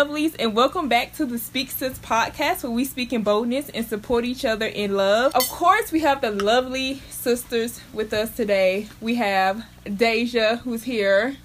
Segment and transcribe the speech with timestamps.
[0.00, 3.84] lovelies, and welcome back to the Speak Sis podcast where we speak in boldness and
[3.84, 5.34] support each other in love.
[5.34, 8.88] Of course, we have the lovely sisters with us today.
[9.02, 11.36] We have Deja, who's here.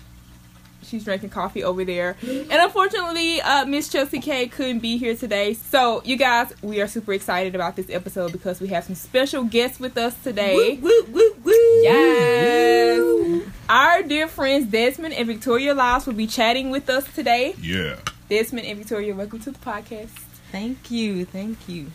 [0.83, 2.15] She's drinking coffee over there.
[2.21, 5.55] And unfortunately, uh, Miss Chelsea K couldn't be here today.
[5.55, 9.43] So, you guys, we are super excited about this episode because we have some special
[9.43, 10.79] guests with us today.
[10.81, 11.81] Woo, woo, woo.
[11.83, 13.43] Yes.
[13.67, 17.55] Our dear friends Desmond and Victoria Lyles will be chatting with us today.
[17.59, 17.97] Yeah.
[18.29, 20.09] Desmond and Victoria, welcome to the podcast.
[20.51, 21.91] Thank you, thank you,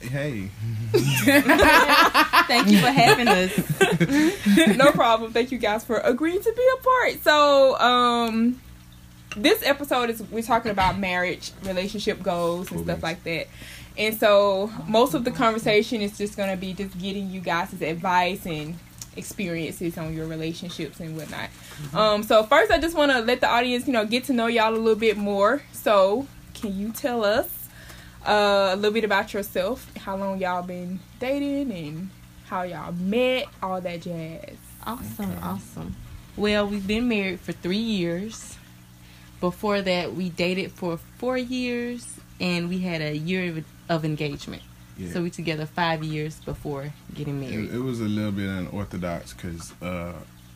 [0.00, 0.48] Hey.
[0.92, 4.76] thank you for having us.
[4.76, 5.32] no problem.
[5.32, 7.22] Thank you guys for agreeing to be a part.
[7.22, 8.60] So, um,
[9.36, 13.48] this episode is we're talking about marriage, relationship goals, and stuff like that.
[13.98, 18.46] And so, most of the conversation is just gonna be just getting you guys' advice
[18.46, 18.76] and
[19.20, 21.50] experiences on your relationships and whatnot.
[21.94, 24.48] Um, so first, I just want to let the audience, you know, get to know
[24.48, 25.62] y'all a little bit more.
[25.72, 27.68] So, can you tell us
[28.26, 29.90] uh, a little bit about yourself?
[29.96, 32.10] How long y'all been dating and
[32.46, 33.46] how y'all met?
[33.62, 34.56] All that jazz.
[34.86, 35.96] Awesome, awesome.
[36.36, 38.56] Well, we've been married for three years.
[39.40, 44.62] Before that, we dated for four years, and we had a year of, of engagement.
[45.00, 45.12] Yeah.
[45.12, 47.72] So we together five years before getting married.
[47.72, 50.12] it was a little bit unorthodox because, uh,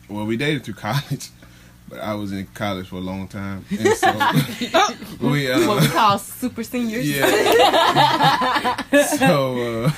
[0.07, 1.29] well, we dated through college,
[1.89, 3.65] but I was in college for a long time.
[3.71, 4.11] And so
[5.27, 7.09] we, uh, what we call super seniors.
[7.09, 8.75] yeah.
[9.17, 9.91] so, uh,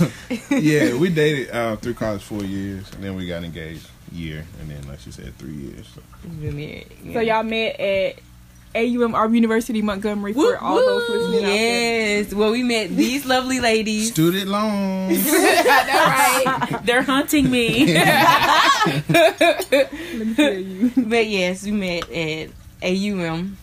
[0.50, 4.70] yeah, we dated uh, through college four years, and then we got engaged year, and
[4.70, 5.88] then, like she said, three years.
[5.94, 6.02] So.
[6.42, 7.14] We've been.
[7.14, 8.20] So y'all met at
[8.76, 11.18] AUM Auburn University Montgomery for Woo, all those woo.
[11.18, 12.18] listening out there.
[12.18, 12.34] Yes.
[12.34, 14.12] Well, we met these lovely ladies.
[14.12, 15.24] Student loans.
[15.32, 16.86] That's right.
[16.86, 17.94] They're hunting me.
[17.96, 20.92] Let me tell you.
[20.96, 22.50] But yes, we met at
[22.84, 23.58] AUM.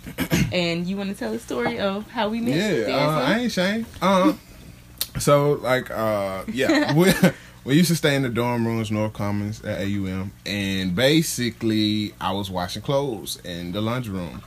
[0.52, 2.88] And you want to tell the story of how we met?
[2.88, 3.86] Yeah, uh, I ain't ashamed.
[4.00, 4.38] Um,
[5.18, 7.12] so like, uh, yeah, we
[7.64, 12.32] we used to stay in the dorm rooms, North Commons at AUM, and basically I
[12.32, 14.42] was washing clothes in the laundry room,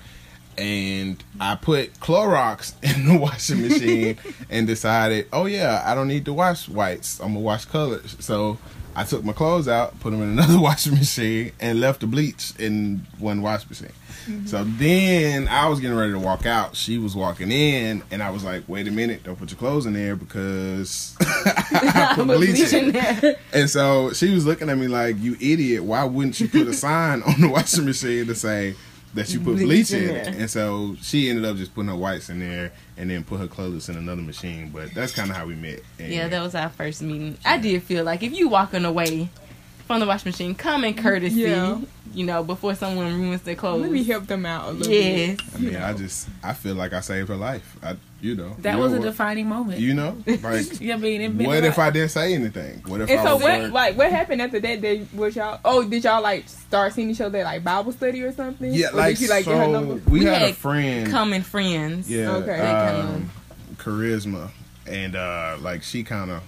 [0.58, 4.18] and I put Clorox in the washing machine
[4.50, 8.16] and decided, oh yeah, I don't need to wash whites, I'm gonna wash colors.
[8.20, 8.58] So
[8.98, 12.54] I took my clothes out, put them in another washing machine, and left the bleach
[12.58, 13.92] in one washing machine.
[14.26, 14.48] Mm-hmm.
[14.48, 16.76] So then I was getting ready to walk out.
[16.76, 19.24] She was walking in, and I was like, "Wait a minute!
[19.24, 24.34] Don't put your clothes in there because I put bleach in." There." And so she
[24.34, 25.84] was looking at me like, "You idiot!
[25.84, 28.76] Why wouldn't you put a sign on the washing machine to say
[29.18, 31.90] that you put Bleach bleach in in it?" And so she ended up just putting
[31.90, 34.70] her whites in there, and then put her clothes in another machine.
[34.74, 35.82] But that's kind of how we met.
[36.00, 37.38] And Yeah, that was our first meeting.
[37.46, 39.30] I did feel like if you walking away
[39.86, 41.80] from the washing machine, common courtesy, Yeah.
[42.14, 43.82] you know, before someone ruins their clothes.
[43.84, 45.38] Let me help them out a little Yes.
[45.38, 45.42] bit.
[45.56, 47.78] I mean, I just I feel like I saved her life.
[47.84, 49.80] I, you know, That you was know a what- defining moment.
[49.80, 51.78] You know, like yeah, I mean, it what if.
[51.78, 52.82] I didn't say anything?
[52.88, 54.82] What if And I so was what like, like what happened after that?
[54.82, 58.22] day was y'all oh did y'all like start seeing each other at, like Bible study
[58.24, 58.74] or something?
[58.74, 59.94] yeah, Or like, did you like so get her number?
[60.10, 62.10] we, We had, a friend, Common friends.
[62.10, 62.60] yeah, Okay.
[62.60, 63.30] um,
[63.76, 64.50] charisma,
[64.88, 66.42] and uh like she kind of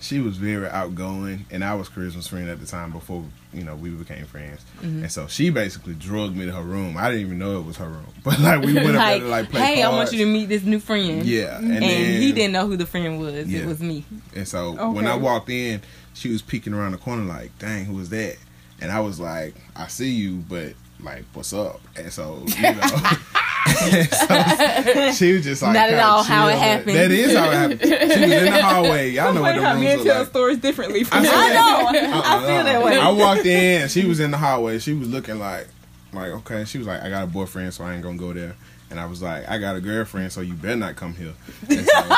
[0.00, 3.74] she was very outgoing, and I was charisma's friend at the time before you know
[3.76, 5.02] we became friends, Mm-hmm.
[5.04, 6.96] and so she basically drugged me to her room.
[6.96, 9.24] I didn't even know it was her room, but like we went up there to
[9.26, 11.24] like play hey, I want you to meet this new friend.
[11.24, 13.46] yeah, and, And, then, he didn't know who the friend was.
[13.48, 13.60] Yeah.
[13.60, 14.04] It was me.
[14.34, 15.80] And so when I walked in,
[16.14, 18.36] she was peeking around the corner like, "Dang, who was that?"
[18.80, 22.80] And I was like, "I see you, but like, what's up?" And so you know,
[23.72, 26.96] so she was just like, Not at all how it happened.
[26.96, 27.80] That is how it happened.
[27.80, 29.10] She was in the hallway.
[29.10, 30.28] Y'all know what the how men rooms tell are like.
[30.28, 31.04] stories differently.
[31.04, 31.98] From I I know.
[31.98, 32.84] Uh-uh, I feel that uh-uh.
[32.84, 32.98] way.
[32.98, 33.88] I walked in.
[33.88, 34.78] She was in the hallway.
[34.78, 35.68] She was looking like,
[36.12, 36.64] like okay.
[36.64, 38.56] She was like, I got a boyfriend, so I ain't gonna go there.
[38.92, 41.32] And I was like, I got a girlfriend, so you better not come here.
[41.66, 42.16] And so,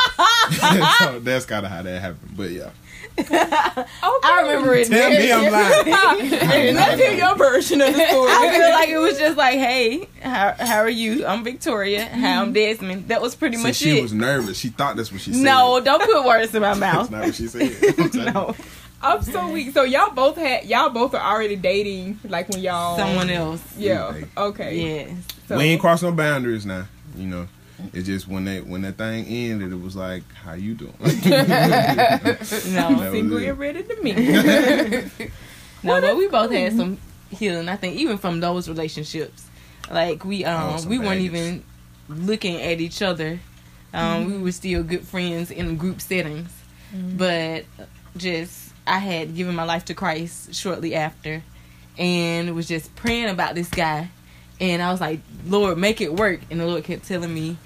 [0.98, 2.37] so that's kind of how that happened.
[2.37, 2.70] But yeah,
[3.16, 4.88] I remember it.
[4.88, 6.32] tell me I'm lying.
[6.34, 8.30] And let's hear your version of the story.
[8.30, 11.25] I feel like it was just like, hey, how, how are you?
[11.26, 12.06] I'm Victoria.
[12.06, 12.55] How I'm mm-hmm.
[12.55, 13.08] Desmond.
[13.08, 13.96] That was pretty So much she it.
[13.96, 14.58] She was nervous.
[14.58, 15.43] She thought that's what she said.
[15.43, 17.11] no, don't put words in my mouth.
[17.11, 17.94] that's not what she said.
[17.99, 18.56] I'm no,
[19.02, 19.72] I'm so weak.
[19.72, 23.62] So y'all both had y'all both are already dating like when y'all someone else.
[23.76, 24.06] Yeah.
[24.06, 24.26] Okay.
[24.37, 24.76] Okay.
[24.81, 25.25] Yes.
[25.46, 26.87] So, we ain't cross no boundaries now.
[27.16, 27.49] You know,
[27.93, 30.94] it's just when that when that thing ended, it was like, how you doing?
[31.00, 31.11] No,
[33.11, 34.17] single and ready to meet.
[35.82, 36.99] no, but we both had some
[37.31, 37.69] healing.
[37.69, 39.47] I think even from those relationships,
[39.91, 41.25] like we Oh, um some we weren't baggage.
[41.25, 41.65] even
[42.09, 43.41] looking at each other.
[43.93, 46.50] Um, we were still good friends in group settings,
[46.93, 47.65] but
[48.17, 51.44] just I had given my life to Christ shortly after,
[51.97, 54.09] and was just praying about this guy,
[54.72, 57.56] and I was like, Lord, make it work, and the Lord kept telling me.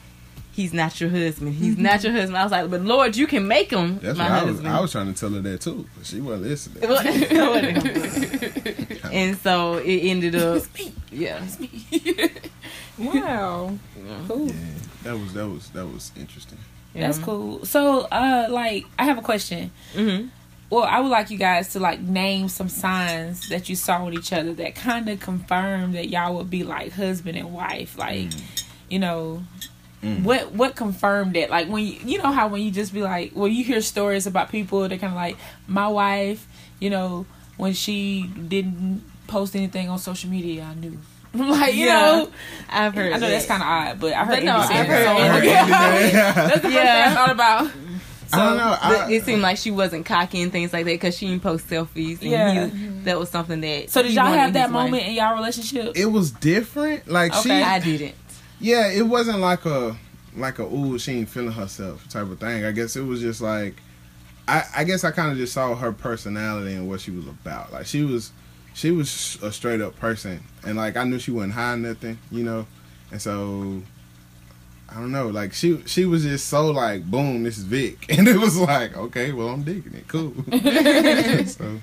[0.52, 1.54] he's not your husband.
[1.54, 2.36] He's not your husband.
[2.36, 4.64] I was like, but Lord, you can make him That's my what I was.
[4.64, 6.82] I was trying to tell her that too, but she wasn't listening.
[9.12, 10.64] and so it ended up,
[11.12, 11.46] yeah.
[12.98, 13.78] Wow.
[14.26, 14.48] Cool.
[14.48, 14.54] Yeah,
[15.04, 16.58] that was that was that was interesting.
[16.94, 17.64] That's cool.
[17.64, 19.70] So, uh, like, I have a question.
[19.94, 20.26] hmm
[20.70, 24.14] Well, I would like you guys to like name some signs that you saw with
[24.14, 27.96] each other that kind of confirmed that y'all would be like husband and wife.
[27.98, 28.28] Like,
[28.90, 29.42] you know,
[30.02, 30.22] Mm.
[30.22, 31.50] what what confirmed it?
[31.50, 34.28] Like when you you know how when you just be like, well, you hear stories
[34.28, 35.36] about people that kind of like
[35.66, 36.46] my wife.
[36.78, 37.26] You know,
[37.56, 40.98] when she didn't post anything on social media, I knew.
[41.34, 41.94] like you Yeah.
[42.00, 42.30] know,
[42.70, 43.12] I've heard.
[43.12, 45.42] I know that's kind of odd, but I heard But no, I've that, so- heard
[46.36, 47.70] That's the first thing I thought about.
[48.32, 48.76] I don't know.
[48.82, 51.42] But I, it seemed like she wasn't cocky and things like that because she didn't
[51.42, 52.20] post selfies.
[52.22, 52.66] And Yeah.
[52.66, 53.04] he- mm-hmm.
[53.04, 53.90] that was something that.
[53.90, 54.84] So did y'all have that his wife.
[54.90, 55.96] moment in y'all relationship?
[55.96, 57.08] it was different.
[57.08, 57.42] Like Okay.
[57.42, 58.14] she, I didn't.
[58.60, 59.96] yeah, it wasn't like a
[60.36, 62.64] like a ooh she ain't feeling herself type of thing.
[62.64, 63.74] I guess it was just like
[64.46, 67.72] I I guess I kind of just saw her personality and what she was about.
[67.72, 68.32] Like she was
[68.74, 72.44] she was a straight up person and like I knew she wasn't hiding nothing, you
[72.44, 72.66] know.
[73.10, 73.82] And so
[74.90, 78.06] I don't know, like she she was just so like boom, this is Vic.
[78.18, 80.08] And it was like, okay, well I'm digging it.
[80.08, 80.32] Cool.
[81.46, 81.78] so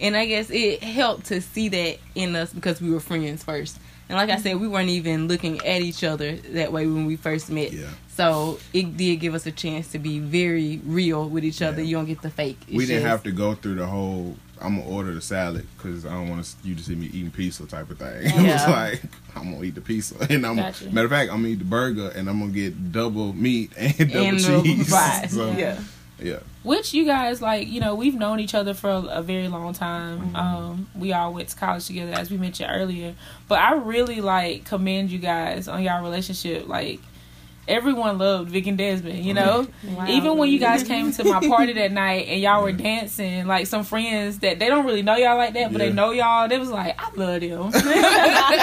[0.00, 3.78] And I guess it helped to see that in us because we were friends first.
[4.08, 7.16] And like I said, we weren't even looking at each other that way when we
[7.16, 7.72] first met.
[7.72, 7.88] yeah.
[8.14, 11.80] So it did give us a chance to be very real with each other.
[11.80, 11.86] Yeah.
[11.88, 12.58] You don't get the fake.
[12.68, 14.36] It's we didn't just- have to go through the whole.
[14.62, 17.66] I'm gonna order the salad because I don't want you to see me eating pizza
[17.66, 18.22] type of thing.
[18.24, 19.02] It was like
[19.36, 20.90] I'm gonna eat the pizza, and I'm Gotcha.
[20.90, 23.96] matter of fact, I'm gonna eat the burger, and I'm gonna get double meat and
[24.12, 24.88] double And the cheese.
[24.88, 25.32] fries.
[25.32, 25.80] So, Yeah.
[26.20, 29.48] yeah, Which you guys like, you know, we've known each other for a, a very
[29.48, 30.36] long time.
[30.36, 33.14] Um, we all went to college together, as we mentioned earlier.
[33.48, 36.68] But I really like commend you guys on y'all relationship.
[36.68, 37.00] Like
[37.68, 39.66] everyone loved Vic and Desmond, you know.
[39.84, 40.06] Wow.
[40.08, 43.66] Even when you guys came to my party that night and y'all were dancing, like
[43.66, 45.88] some friends that they don't really know y'all like that, but Yeah.
[45.88, 46.48] they know y'all.
[46.48, 47.72] They was like, I love them.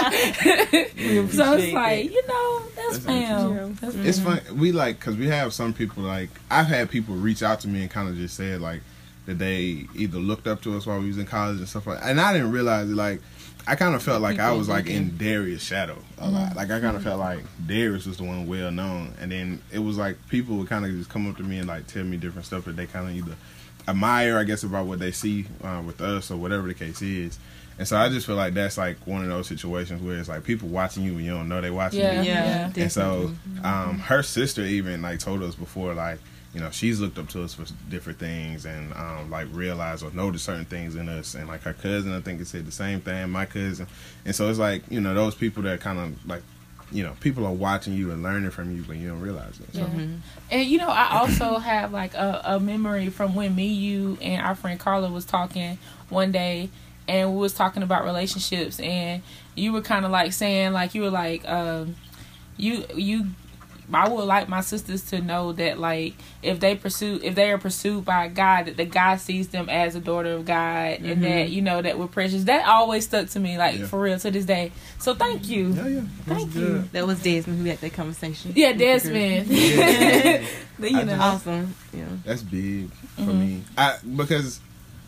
[1.30, 3.74] so it's like, you know, that's, That's fam.
[3.76, 4.42] That's it's fun.
[4.58, 7.82] We like because we have some people like I've had people reach out to me
[7.82, 8.82] and kind of just said like
[9.26, 12.00] that they either looked up to us while we was in college and stuff like.
[12.00, 12.10] That.
[12.10, 12.96] And I didn't realize it.
[12.96, 13.22] Like
[13.68, 16.56] I kind of felt like I was like in Darius' shadow a lot.
[16.56, 19.80] Like I kind of felt like Darius was the one well known, and then it
[19.80, 22.18] was like people would kind of just come up to me and like tell me
[22.18, 23.36] different stuff that they kind of either
[23.88, 27.38] admire, I guess, about what they see uh, with us or whatever the case is.
[27.78, 30.44] And so I just feel like that's like one of those situations where it's like
[30.44, 32.22] people watching you and you don't know they watching Yeah.
[32.22, 32.28] you.
[32.28, 32.72] Yeah.
[32.76, 32.84] yeah.
[32.84, 33.32] And so,
[33.64, 36.20] um, her sister even like told us before, like
[36.54, 40.12] you know, she's looked up to us for different things and um, like realized or
[40.12, 41.36] noticed certain things in us.
[41.36, 43.30] And like her cousin, I think, it said the same thing.
[43.30, 43.88] My cousin,
[44.26, 46.42] and so it's like you know those people that kind of like
[46.92, 49.76] you know people are watching you and learning from you, but you don't realize it.
[49.76, 49.82] So.
[49.82, 50.16] Mm-hmm.
[50.52, 54.44] And you know, I also have like a, a memory from when me, you, and
[54.44, 55.78] our friend Carla was talking
[56.10, 56.70] one day,
[57.08, 59.22] and we was talking about relationships, and
[59.56, 61.96] you were kind of like saying, like you were like, um,
[62.58, 63.28] you you.
[63.94, 66.14] I would like my sisters to know that, like,
[66.44, 69.96] if they pursue, if they are pursued by God, that the God sees them as
[69.96, 72.44] a daughter of God, and that you know that we're precious.
[72.46, 73.86] That always stuck to me, like Yeah.
[73.88, 74.72] for real, to this day.
[75.00, 75.70] So thank you.
[75.74, 76.02] Yeah, yeah.
[76.26, 76.62] Thank good.
[76.84, 76.90] you.
[76.94, 78.54] that was Desmond who had that conversation.
[78.56, 79.48] Yeah, Desmond.
[79.48, 80.42] Yeah.
[80.80, 81.20] you I know.
[81.20, 81.74] Awesome.
[81.94, 82.06] Yeah.
[82.26, 83.40] That's big for Mhm.
[83.40, 83.64] me.
[83.78, 84.60] I because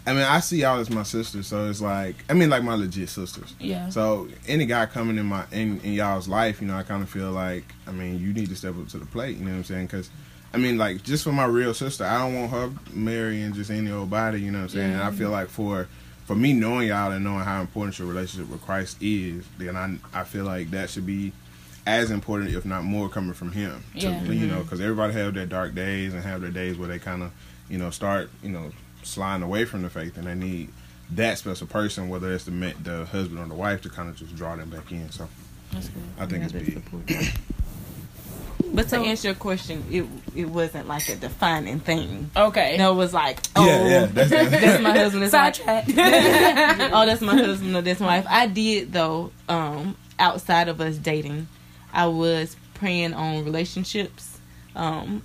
[0.06, 2.76] I mean I see y'all as my sisters, so it's like I mean like my
[2.76, 3.54] legit sisters.
[3.60, 3.90] Yeah.
[3.90, 7.10] So any guy coming in my in, in y'all's life, you know, I kind of
[7.10, 9.38] feel like I mean you need to step up to the plate.
[9.38, 9.86] You know what I'm saying?
[9.88, 10.10] Because
[10.54, 13.92] I mean like just for my real sister, I don't want her marrying just any
[13.92, 14.42] old body.
[14.42, 14.94] You know what I'm saying?
[14.94, 15.88] And I feel like for
[16.26, 19.98] for me knowing y'all and knowing how important your relationship with Christ is, then I
[20.14, 21.32] I feel like that should be
[21.86, 23.84] as important, if not more, coming from him.
[23.94, 24.24] To, Yeah.
[24.24, 24.48] You mm-hmm.
[24.50, 27.32] know, because everybody have their dark days and have their days where they kind of
[27.70, 28.72] you know start you know
[29.04, 30.70] sliding away from the faith, and they need
[31.12, 32.52] that special person, whether it's the
[32.84, 35.10] the husband or the wife, to kind of just draw them back in.
[35.12, 35.28] So
[35.72, 36.04] That's good.
[36.20, 37.28] I think Yeah, it's big.
[38.74, 42.32] But to answer your question, it it wasn't like a defining thing.
[42.38, 42.78] Okay.
[42.78, 44.30] No, it was like, oh, Yeah, yeah, that's-
[44.62, 45.24] that's my husband.
[45.24, 45.86] That's my, Sidetrack.
[46.94, 48.26] oh, that's my husband or that's my wife.
[48.30, 49.32] I did though.
[49.50, 51.48] Um, outside of us dating,
[51.92, 54.38] I was praying on relationships.
[54.76, 55.22] Um,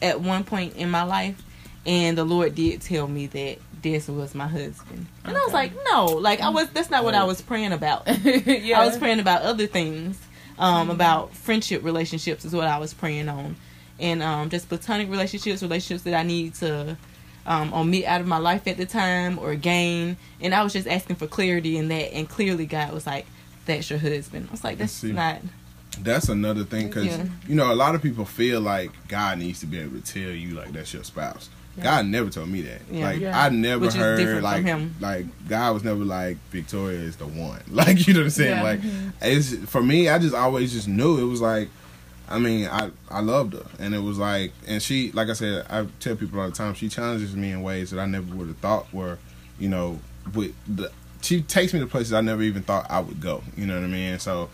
[0.00, 1.40] at one point in my life,
[1.86, 5.72] and the Lord did tell me that this was my husband, and I was like,
[5.90, 6.68] no, like I was.
[6.70, 8.06] That's not what I was praying about.
[8.24, 8.80] yeah.
[8.80, 10.18] I was praying about other things,
[10.58, 13.56] um, about friendship relationships is what I was praying on,
[14.00, 16.96] and um, just platonic relationships, relationships that I need to
[17.46, 20.16] um, omit out of my life at the time or gain.
[20.40, 23.26] And I was just asking for clarity in that, and clearly God was like,
[23.66, 25.12] "That's your husband." I was like, "That's see.
[25.12, 25.40] not."
[26.02, 27.26] that's another thing because Yeah.
[27.46, 30.32] you know a lot of people feel like God needs to be able to tell
[30.32, 31.48] you like that's your spouse.
[31.82, 32.80] God never told me that.
[32.90, 33.04] Yeah.
[33.04, 33.42] Like Yeah.
[33.42, 34.94] I never Which is heard from like him.
[35.00, 37.60] like God was never like Victoria is the one.
[37.70, 38.56] Like you know what I'm saying?
[38.56, 38.62] Yeah.
[38.62, 39.08] Like mm-hmm.
[39.22, 40.08] it's for me.
[40.08, 41.68] I just always just knew it was like.
[42.26, 45.66] I mean, I I loved her, and it was like, and she, like I said,
[45.68, 48.48] I tell people all the time, she challenges me in ways that I never would
[48.48, 49.18] have thought were,
[49.58, 49.98] you know,
[50.34, 50.90] with the.
[51.20, 53.42] She takes me to places I never even thought I would go.
[53.58, 54.18] You know what I mean?
[54.20, 54.48] So,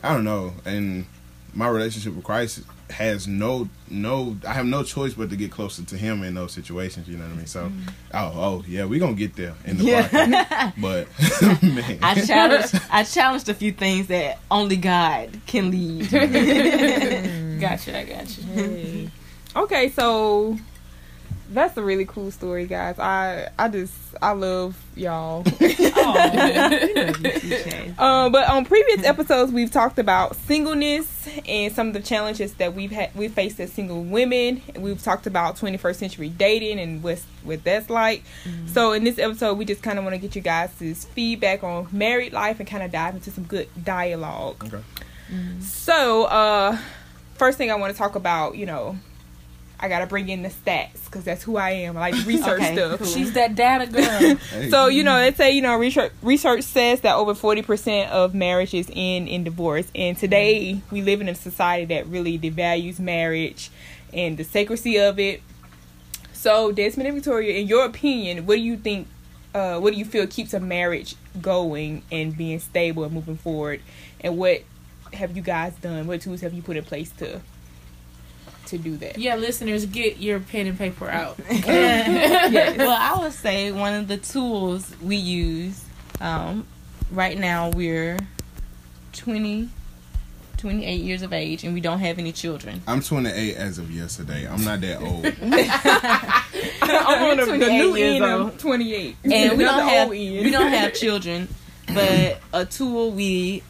[0.00, 1.06] I don't know, and
[1.54, 2.60] my relationship with Christ
[2.90, 6.52] has no no I have no choice but to get closer to him in those
[6.52, 7.46] situations, you know what I mean?
[7.46, 7.88] So mm-hmm.
[8.14, 10.72] oh oh yeah, we're gonna get there in the Yeah.
[10.80, 11.08] But
[11.62, 11.98] man.
[12.02, 16.10] I challenged I challenged a few things that only God can lead.
[17.60, 18.40] Gotcha, I gotcha.
[18.40, 19.10] you.
[19.56, 20.56] Okay, so
[21.50, 22.98] that's a really cool story, guys.
[22.98, 25.44] I I just I love y'all.
[27.98, 32.74] Uh, but on previous episodes, we've talked about singleness and some of the challenges that
[32.74, 34.62] we've had we faced as single women.
[34.76, 38.22] We've talked about 21st century dating and what's what that's like.
[38.66, 41.88] So in this episode, we just kind of want to get you guys' feedback on
[41.90, 44.64] married life and kind of dive into some good dialogue.
[44.64, 44.82] Okay.
[45.60, 46.78] So, uh,
[47.34, 48.98] first thing I want to talk about, you know,
[49.80, 51.96] I gotta bring in the stats because that's who I am.
[51.96, 52.98] I like research Okay, stuff.
[52.98, 53.06] cool.
[53.06, 54.36] She's that data girl.
[54.50, 54.70] Hey.
[54.70, 58.34] So you know, they say you know research research says that over forty percent of
[58.34, 63.70] marriages end in divorce, and today we live in a society that really devalues marriage
[64.12, 65.42] and the sacredcy of it.
[66.32, 69.06] So Desmond and Victoria, in your opinion, what do you think?
[69.54, 73.80] Uh, what do you feel keeps a marriage going and being stable and moving forward?
[74.20, 74.62] And what
[75.12, 76.06] have you guys done?
[76.06, 77.40] What tools have you put in place to
[78.68, 79.18] to do that?
[79.18, 81.38] yeah, listeners, get your pen and paper out.
[81.68, 85.84] Well, I would say one of the tools we use
[86.20, 86.66] um,
[87.10, 88.18] right now we're
[89.12, 89.68] 20,
[90.56, 92.82] 28 years of age and we don't have any children.
[92.86, 94.46] I'm 28 as of yesterday.
[94.48, 95.26] I'm not that old.
[96.82, 99.16] I'm on the, the new years end of 28.
[99.24, 101.48] and we don't have we don't have children,
[101.94, 103.62] but a tool we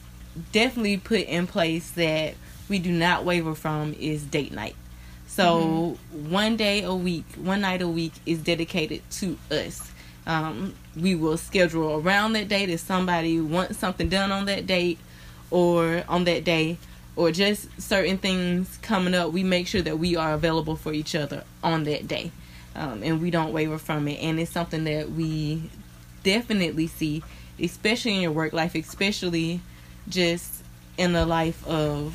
[0.52, 2.34] definitely put in place that
[2.68, 4.76] we do not waver from is date night.
[5.38, 9.88] So one day a week, one night a week is dedicated to us.
[10.26, 14.98] Um, we will schedule around that date if somebody wants something done on that date
[15.52, 16.76] or on that day
[17.14, 21.14] or just certain things coming up we make sure that we are available for each
[21.14, 22.32] other on that day
[22.74, 25.70] um, and we don't waver from it and it's something that we
[26.24, 27.22] definitely see
[27.58, 29.60] especially in your work life especially
[30.08, 30.62] just
[30.98, 32.12] in the life of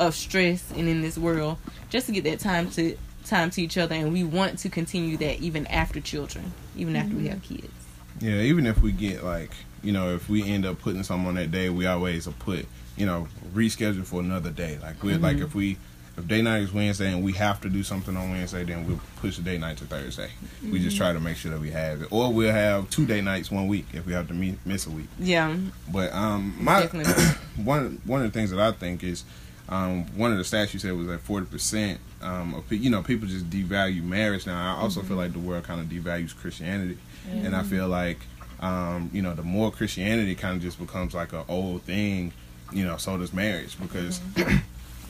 [0.00, 1.58] of stress and in this world
[1.90, 3.94] just to get that time to time to each other.
[3.94, 7.32] And we want to continue that even after children even after we mm-hmm.
[7.32, 7.72] have kids.
[8.20, 9.52] Yeah, even if we get like,
[9.82, 12.66] you know, if we end up putting something on that day, we always will put,
[12.96, 14.78] you know, reschedule for another day.
[14.82, 15.44] Like we like mm-hmm.
[15.44, 15.76] if we
[16.16, 19.00] if day night is Wednesday and we have to do something on Wednesday, then we'll
[19.16, 20.30] push the day night to Thursday.
[20.62, 21.04] We just mm-hmm.
[21.04, 23.68] try to make sure that we have it, or we'll have two day nights one
[23.68, 25.08] week if we have to me- miss a week.
[25.18, 25.56] yeah.
[25.90, 26.86] But um, my
[27.56, 29.24] one one of the things that I think is
[29.70, 33.02] um, one of the stats you said was that forty percent um, of you know
[33.02, 34.76] people just devalue marriage now.
[34.76, 36.98] I also feel like the world kind of devalues Christianity,
[37.30, 38.18] and I feel like
[38.60, 42.32] um, you know the more Christianity kind of just becomes like an old thing,
[42.72, 44.20] you know, so does marriage because.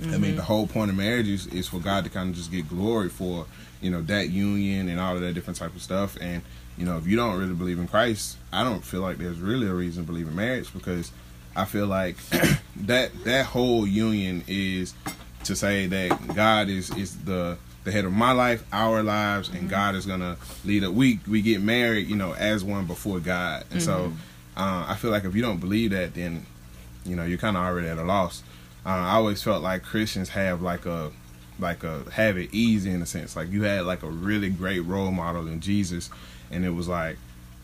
[0.03, 2.51] I mean, the whole point of marriage is, is for God to kind of just
[2.51, 3.45] get glory for,
[3.83, 6.17] you know, that union and all of that different type of stuff.
[6.21, 6.43] And,
[6.79, 9.67] you know, if you don't really believe in Christ, I don't feel like there's really
[9.67, 11.13] a reason to believe in marriage because
[11.57, 12.17] I feel like
[12.77, 14.95] that that whole union is
[15.45, 19.69] to say that God is is the the head of my life, our lives, and
[19.69, 20.91] God is gonna lead us.
[20.91, 24.13] We we get married, you know, as one before God, and so
[24.57, 26.45] uh, I feel like if you don't believe that, then
[27.05, 28.43] you know you're kind of already at a loss.
[28.85, 31.11] Uh, I always felt like Christians have like a
[31.59, 33.37] like a have it easy in a sense.
[33.37, 36.11] Like you had like a really great role model in Jesus,
[36.51, 37.17] and it was like,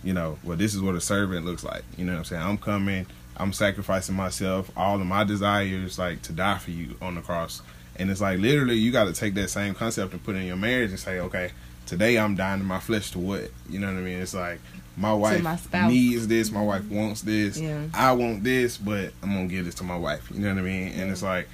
[0.02, 1.82] you know, well, this is what a servant looks like.
[1.96, 2.42] You know what I'm saying?
[2.42, 7.14] I'm coming, I'm sacrificing myself, all of my desires, like to die for you on
[7.16, 7.62] the cross.
[7.96, 10.46] And it's like literally, you got to take that same concept and put it in
[10.46, 11.50] your marriage and say, okay,
[11.86, 13.50] today I'm dying to my flesh to what?
[13.68, 14.18] You know what I mean?
[14.20, 14.60] It's like
[14.98, 17.84] my wife my needs this, my wife wants this, Yeah.
[17.92, 20.26] I want this, but I'm gonna give this to my wife.
[20.32, 20.88] You know what I mean?
[20.98, 21.48] And it's like,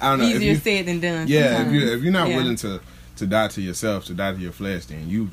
[0.00, 0.24] I don't know.
[0.26, 2.36] if easier you- said than done yeah, if you if you're not Yeah.
[2.38, 2.80] willing to
[3.16, 5.30] to die to yourself, to die to your flesh, then you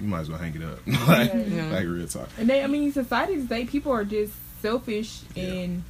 [0.00, 0.78] you might as well hang it up.
[1.08, 1.70] like, Yeah.
[1.72, 2.28] like real talk.
[2.38, 4.32] And they, I mean, society today, people are just
[4.70, 5.44] selfish, Yeah.
[5.44, 5.82] and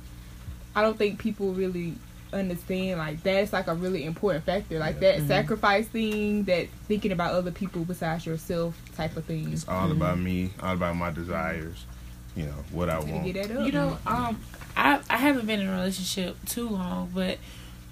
[0.74, 1.94] I don't think people really
[2.32, 5.18] understand like that's like a really important factor, like Yeah.
[5.18, 9.52] that sacrifice thing, that thinking about other people besides yourself type of thing.
[9.52, 11.86] It's all about me, all about my desires.
[12.34, 13.24] You know what I want.
[13.24, 13.64] get that up.
[13.66, 14.38] You know, um,
[14.76, 17.38] I I I haven't been in a relationship too long, but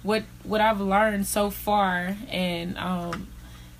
[0.03, 3.27] what what I've learned so far, and um,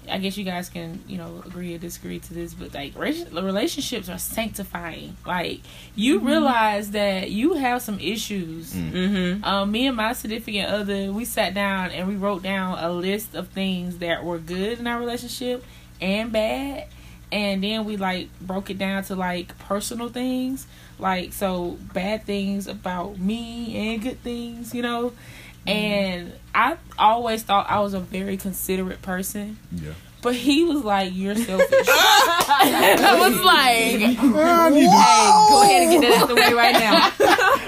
[0.09, 4.09] I guess you guys can you know agree or disagree to this, but like relationships
[4.09, 5.15] are sanctifying.
[5.25, 5.61] Like
[5.95, 6.27] you mm-hmm.
[6.27, 8.73] realize that you have some issues.
[8.73, 9.43] Mm-hmm.
[9.43, 13.35] Um, me and my significant other, we sat down and we wrote down a list
[13.35, 15.63] of things that were good in our relationship
[16.01, 16.87] and bad,
[17.31, 20.67] and then we like broke it down to like personal things.
[20.97, 25.13] Like so, bad things about me and good things, you know
[25.67, 29.57] and I always thought I was a very considerate person.
[29.71, 29.93] Yeah.
[30.21, 36.21] But he was like, "You're selfish." I was like, "Hey, go ahead and get that
[36.21, 37.11] out the way right now.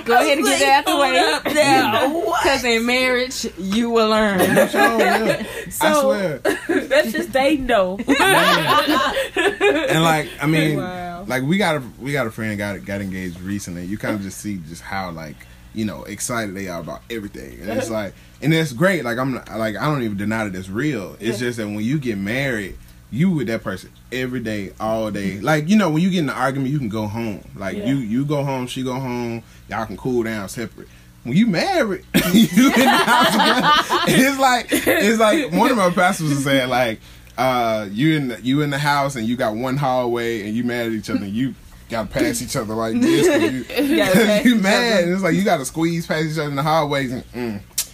[0.05, 1.53] Go ahead and get that out the way.
[1.53, 2.19] now.
[2.41, 4.39] Because in marriage, you will learn."
[4.69, 6.37] so, I swear.
[6.87, 7.99] That's just they know.
[8.07, 11.25] and like, I mean, wow.
[11.27, 13.85] like we got a we got a friend got got engaged recently.
[13.85, 15.35] You kind of just see just how like
[15.77, 17.59] you know excited they are about everything.
[17.61, 19.03] And it's like and it's great.
[19.03, 21.13] Like i'm like i don't even deny that it's real.
[21.19, 21.47] It's yeah.
[21.47, 22.77] just that when you get married
[23.09, 25.35] you with that person every day all day.
[25.35, 25.45] Mm-hmm.
[25.45, 27.47] like you know when you get in an argument you can go home.
[27.55, 27.85] Like yeah.
[27.85, 30.87] you you go home she go home y'all can cool down separate.
[31.23, 33.87] When you married you in the house.
[34.07, 36.99] It's like it's like one of my pastors was saying like
[37.37, 40.63] uh you in the, you in the house and you got one hallway and you
[40.63, 41.53] mad at each other and you
[41.89, 43.25] gotta pass each other like this.
[43.25, 44.03] You, you,
[44.55, 45.07] you mad.
[45.07, 47.23] It's like you gotta squeeze past each other in the hallways and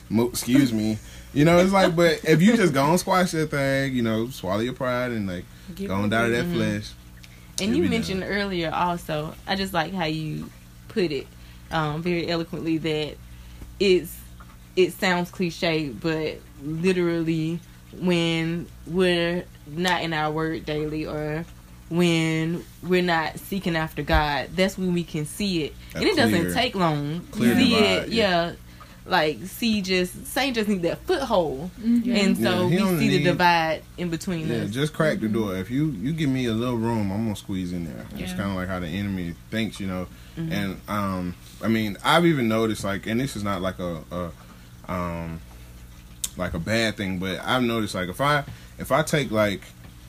[0.10, 0.98] mm, excuse me.
[1.34, 4.30] You know, it's like, but if you just go and squash that thing, you know,
[4.30, 5.46] swallow your pride and like
[5.76, 6.56] Get go on down to that mm-hmm.
[6.56, 6.92] flesh.
[7.62, 8.30] And you mentioned done.
[8.30, 10.50] earlier also, I just like how you
[10.90, 11.28] put it
[11.72, 13.16] um, very eloquently that
[13.80, 14.16] it's
[14.76, 17.60] it sounds cliche, but literally
[18.00, 21.46] when we're not in our word daily or
[21.90, 24.50] when we're not seeking after God.
[24.56, 27.22] That's when we can see it, and it doesn't take long.
[27.32, 28.48] Clear see it, yeah.
[28.48, 28.54] yeah.
[29.06, 32.10] Like see, just Satan just need that foothold, mm-hmm.
[32.10, 34.70] and so yeah, we see need, the divide in between yeah, us.
[34.70, 35.57] just crack the door.
[35.57, 38.05] If you you give me a little room, I'm gonna squeeze in there.
[38.16, 38.24] Yeah.
[38.24, 40.07] It's kind of like how the enemy thinks, you know.
[40.38, 40.51] Mm-hmm.
[40.53, 44.92] And um, I mean, I've even noticed like, and this is not like a, a
[44.92, 45.42] um,
[46.38, 48.46] like a bad thing, but I've noticed like if I
[48.77, 49.62] if I take like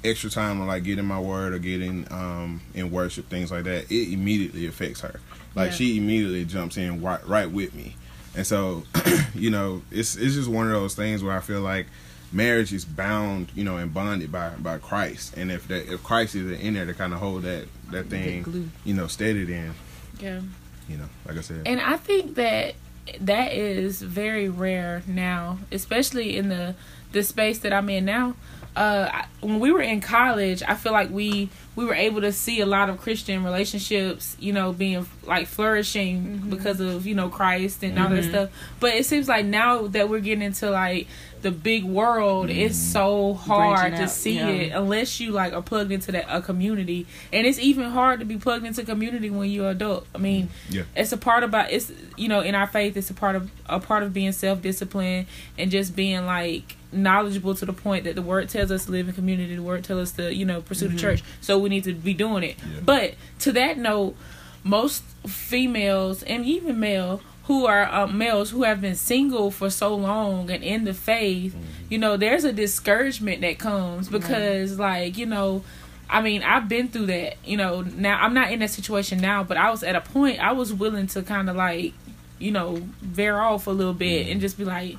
[0.04, 3.90] extra time on like getting my word or getting um in worship things like that
[3.90, 5.20] it immediately affects her.
[5.54, 5.76] Like yeah.
[5.76, 7.96] she immediately jumps in right, right with me.
[8.36, 8.84] And so
[9.34, 11.86] you know it's it's just one of those things where i feel like
[12.32, 15.36] marriage is bound you know and bonded by by christ.
[15.36, 18.70] And if that if christ is in there to kind of hold that that thing
[18.84, 19.74] you know steady then
[20.20, 20.40] yeah.
[20.88, 21.62] you know like i said.
[21.66, 22.74] And i think that
[23.20, 26.74] that is very rare now especially in the
[27.12, 28.34] the space that i'm in now
[28.76, 32.60] uh, when we were in college, I feel like we we were able to see
[32.60, 36.50] a lot of Christian relationships, you know, being like flourishing mm-hmm.
[36.50, 38.02] because of you know Christ and mm-hmm.
[38.02, 38.30] all that mm-hmm.
[38.30, 38.50] stuff.
[38.80, 41.06] But it seems like now that we're getting into like
[41.44, 42.58] the big world, mm-hmm.
[42.58, 44.48] it's so hard to see yeah.
[44.48, 48.24] it unless you like are plugged into that a community, and it's even hard to
[48.24, 50.06] be plugged into community when you're adult.
[50.14, 50.84] I mean, yeah.
[50.96, 53.78] it's a part about it's you know in our faith, it's a part of a
[53.78, 55.26] part of being self disciplined
[55.58, 59.06] and just being like knowledgeable to the point that the word tells us to live
[59.06, 59.54] in community.
[59.54, 60.96] The word tells us to, you know, pursue mm-hmm.
[60.96, 61.22] the church.
[61.42, 62.56] So we need to be doing it.
[62.58, 62.80] Yeah.
[62.82, 64.16] But to that note,
[64.62, 69.94] most females and even male who are uh, males who have been single for so
[69.94, 71.64] long and in the faith, mm-hmm.
[71.90, 74.80] you know, there's a discouragement that comes because, mm-hmm.
[74.80, 75.62] like, you know,
[76.08, 77.36] I mean, I've been through that.
[77.44, 80.40] You know, now I'm not in that situation now, but I was at a point
[80.40, 81.92] I was willing to kind of like,
[82.38, 84.40] you know, veer off a little bit and mm-hmm.
[84.40, 84.96] just be like,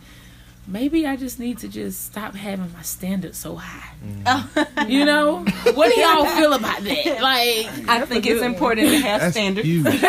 [0.68, 3.94] maybe I just need to just stop having my standards so high.
[4.04, 4.90] Mm.
[4.90, 5.40] you know,
[5.74, 7.06] what do y'all feel about that?
[7.26, 9.68] Like, I think it's important to have That's standards.
[9.68, 9.86] Huge.
[9.86, 10.02] just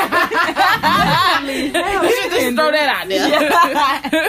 [2.57, 3.09] throw that out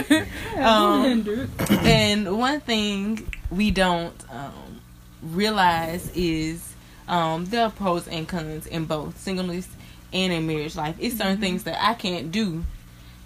[0.07, 0.27] there.
[0.65, 1.49] um,
[1.85, 4.81] and one thing we don't um,
[5.21, 6.73] realize is
[7.07, 9.67] um, there are pros and cons in both singleness
[10.13, 10.95] and in marriage life.
[10.99, 11.41] It's certain mm-hmm.
[11.41, 12.63] things that I can't do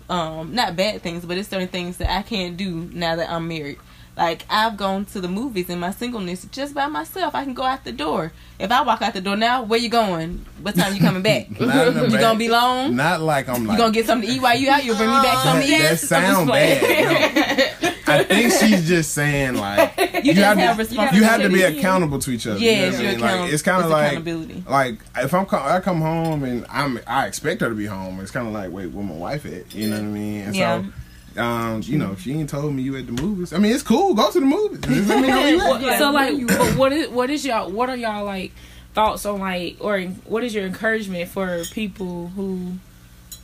[0.10, 3.48] um not bad things, but it's certain things that I can't do now that I'm
[3.48, 3.80] married.
[4.18, 7.34] Like I've gone to the movies in my singleness just by myself.
[7.34, 8.34] I can go out the door.
[8.60, 10.46] If I walk out the door now, where you going?
[10.62, 11.50] What time you coming back?
[11.60, 12.10] you back.
[12.10, 12.96] gonna be long?
[12.96, 14.84] Not like I'm like you gonna get something to eat while you out.
[14.84, 15.82] You'll bring me back something to eat.
[15.82, 17.82] That sound bad.
[17.82, 17.88] No.
[18.20, 21.64] I think she's just saying like you, you have, have to, you have to be
[21.64, 22.60] accountable to each other.
[22.60, 23.20] Yeah, you know I mean?
[23.20, 24.26] like it's kind of like
[24.68, 28.20] like if I'm I come home and I'm I expect her to be home.
[28.20, 29.74] It's kind of like wait, where my wife at?
[29.74, 30.42] You know what I mean?
[30.42, 30.82] And yeah.
[30.82, 33.54] so um, you know, she ain't told me you at the movies.
[33.54, 34.14] I mean, it's cool.
[34.14, 35.08] Go to the movies.
[35.08, 35.46] Let me know
[35.80, 37.72] you So like, what is what is y'all?
[37.72, 38.52] What are y'all like
[38.94, 42.74] thoughts on like, or what is your encouragement for people who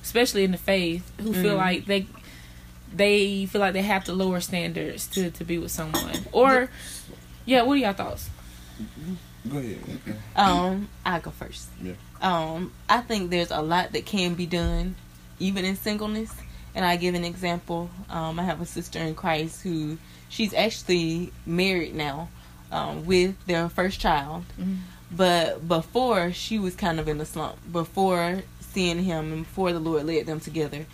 [0.03, 1.57] especially in the faith, who feel Mm.
[1.57, 2.07] like they
[2.93, 6.25] they feel like they have to lower standards to to be with someone.
[6.31, 6.69] Or
[7.45, 8.29] yeah, what are y'all thoughts?
[9.49, 9.79] Go ahead.
[10.35, 11.69] Um, I go first.
[11.81, 11.93] Yeah.
[12.21, 14.95] Um, I think there's a lot that can be done,
[15.39, 16.33] even in singleness.
[16.75, 17.89] And I give an example.
[18.09, 19.97] Um, I have a sister in Christ who
[20.29, 22.29] she's actually married now,
[22.71, 24.43] um, with their first child.
[24.59, 24.77] Mhm.
[25.09, 27.55] But before she was kind of in a slump.
[27.71, 30.85] Before seeing him and before the Lord led them together.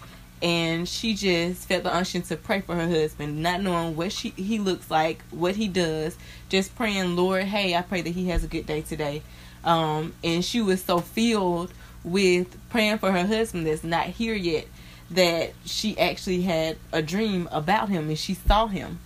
[0.43, 4.29] And she just felt the unction to pray for her husband, not knowing what she
[4.35, 6.17] he looks like, what he does,
[6.49, 9.21] just praying, Lord, hey, I pray that he has a good day today.
[9.63, 11.71] Um, and she was so filled
[12.03, 14.65] with praying for her husband that's not here yet
[15.11, 18.99] that she actually had a dream about him and she saw him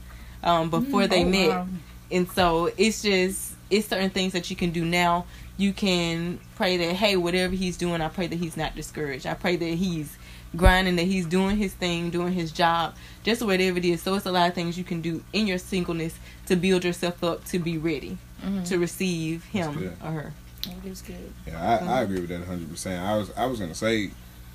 [0.44, 1.50] um, before they Oh, met.
[1.50, 1.68] wow.
[2.12, 5.26] And so it's just it's certain things that you can do now.
[5.58, 9.28] You can pray that hey, whatever he's doing, I pray that he's not discouraged.
[9.28, 10.18] I pray that he's
[10.58, 14.02] grinding, that he's doing his thing, doing his job, just whatever it is.
[14.02, 16.18] So it's a lot of things you can do in your singleness
[16.48, 18.68] to build yourself up to be ready Mhm.
[18.68, 20.34] to receive him or her.
[20.64, 21.32] That is good.
[21.48, 22.70] Yeah, I, I agree with that 100.
[22.70, 24.12] percent I was I was gonna say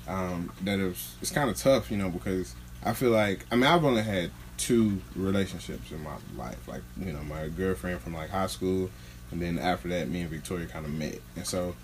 [0.07, 3.55] um, that it was, it's kind of tough, you know, because I feel like I
[3.55, 8.13] mean I've only had two relationships in my life, like you know my girlfriend from
[8.13, 8.89] like high school,
[9.31, 11.75] and then after that me and Victoria kind of met, and so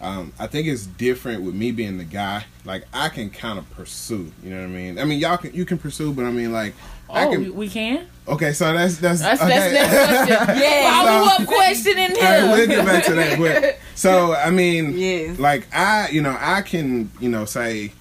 [0.00, 2.44] um, I think it's different with me being the guy.
[2.64, 4.98] Like I can kind of pursue, you know what I mean?
[4.98, 6.74] I mean y'all can you can pursue, but I mean like
[7.08, 7.40] I Oh, can.
[7.44, 8.06] we, we can.
[8.28, 9.48] Okay, so that's that's That's okay.
[9.50, 10.56] that's next question.
[10.62, 11.04] Yeah.
[11.04, 13.38] Follow up question in All right, we'll get back to that.
[13.38, 15.38] But so I mean, Yes.
[15.38, 17.92] like I, you know, I can, you know, say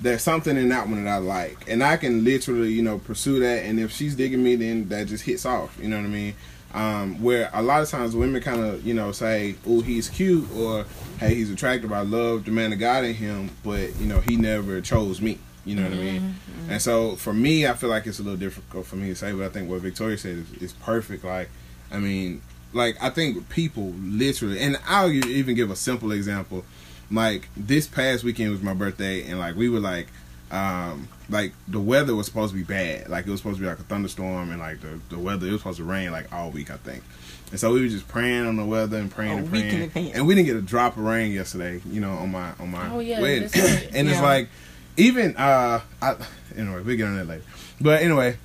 [0.00, 3.38] there's something in that one that I like, and I can literally, you know, pursue
[3.40, 3.64] that.
[3.64, 5.78] And if she's digging me, then that just hits off.
[5.80, 6.34] You know what I mean?
[6.74, 10.50] Um, where a lot of times women kind of, you know, say, "Oh, he's cute,"
[10.56, 10.86] or
[11.18, 11.92] "Hey, he's attractive.
[11.92, 15.38] I love the man of God in him," but you know, he never chose me.
[15.64, 16.34] You know what I mean?
[16.68, 19.32] And so for me, I feel like it's a little difficult for me to say,
[19.32, 21.24] but I think what Victoria said is, is perfect.
[21.24, 21.50] Like,
[21.90, 26.64] I mean, like I think people literally, and I'll even give a simple example.
[27.10, 30.08] Like this past weekend was my birthday, and like we were like,
[30.52, 33.08] um, like the weather was supposed to be bad.
[33.08, 35.52] Like it was supposed to be like a thunderstorm, and like the the weather it
[35.52, 37.02] was supposed to rain like all week, I think.
[37.50, 39.90] And so we were just praying on the weather and praying A and week in
[39.90, 41.80] praying, and we didn't get a drop of rain yesterday.
[41.90, 43.90] You know, on my on my Oh, yeah, wedding, that's right.
[43.94, 44.48] and it's like
[44.96, 46.16] even uh, I
[46.56, 47.44] anyway we will get on that later.
[47.80, 48.36] But anyway,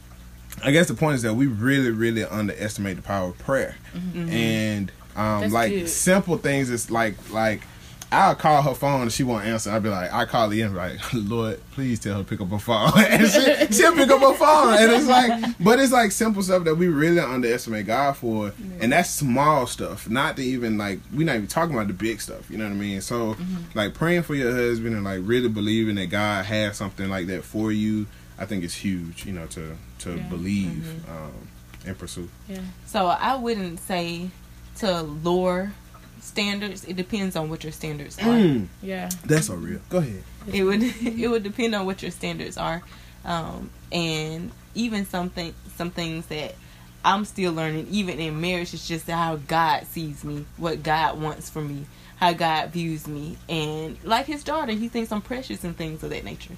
[0.64, 3.76] I guess the point is that we really, really underestimate the power of prayer,
[4.16, 5.90] and um, That's like good.
[5.90, 6.70] simple things.
[6.70, 7.62] It's like like
[8.12, 9.70] I'll call her phone and she won't answer.
[9.70, 12.50] I'll be like, I call the in like, Lord, please tell her to pick up
[12.50, 16.12] her phone, and she, she'll pick up her phone, and it's like, but it's like
[16.12, 20.10] simple stuff that we really underestimate God for, and that's small stuff.
[20.10, 22.50] Not to even like we're not even talking about the big stuff.
[22.50, 23.02] You know what I mean?
[23.02, 23.36] So
[23.74, 27.44] like praying for your husband and like really believing that God has something like that
[27.44, 28.08] for you.
[28.40, 30.24] I think it's huge, you know, to to Yeah.
[30.30, 31.32] believe um,
[31.86, 32.30] and pursue.
[32.48, 32.60] Yeah.
[32.86, 34.30] So I wouldn't say
[34.78, 35.72] to lower
[36.28, 36.84] standards.
[36.86, 38.62] It depends on what your standards are.
[38.82, 39.10] Yeah.
[39.26, 39.80] That's so real.
[39.90, 40.24] Go ahead.
[40.52, 42.82] it would it would depend on what your standards are
[43.26, 46.56] um and even something some things that
[47.04, 51.50] i'm still learning even in marriage it's just how god sees me what god wants
[51.50, 51.86] for me
[52.18, 56.10] how god views me and like his daughter he thinks i'm precious and things of
[56.12, 56.54] that nature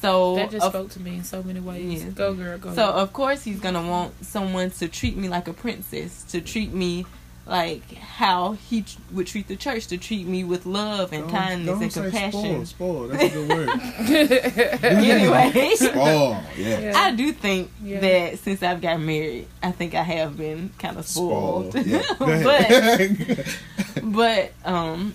[0.00, 2.04] so That just of- spoke to me in so many ways.
[2.04, 2.10] Yeah.
[2.10, 2.74] Go girl, go.
[2.74, 6.72] so of course he's gonna want someone to treat me like a princess, to treat
[6.72, 7.04] me
[7.46, 11.80] like how he tr- would treat the church, to treat me with love and kindness
[11.80, 12.66] and compassion.
[12.66, 13.08] Spoil, spoil.
[13.08, 13.68] That's a good word.
[14.84, 16.42] anyway, spoil.
[16.56, 16.78] Yeah.
[16.80, 16.92] Yeah.
[16.96, 18.00] I do think Yeah.
[18.00, 21.70] that since I've got married, I think I have been kind of spoiled.
[21.70, 21.86] Spoiled.
[21.86, 22.02] Yeah.
[24.02, 25.14] But but um,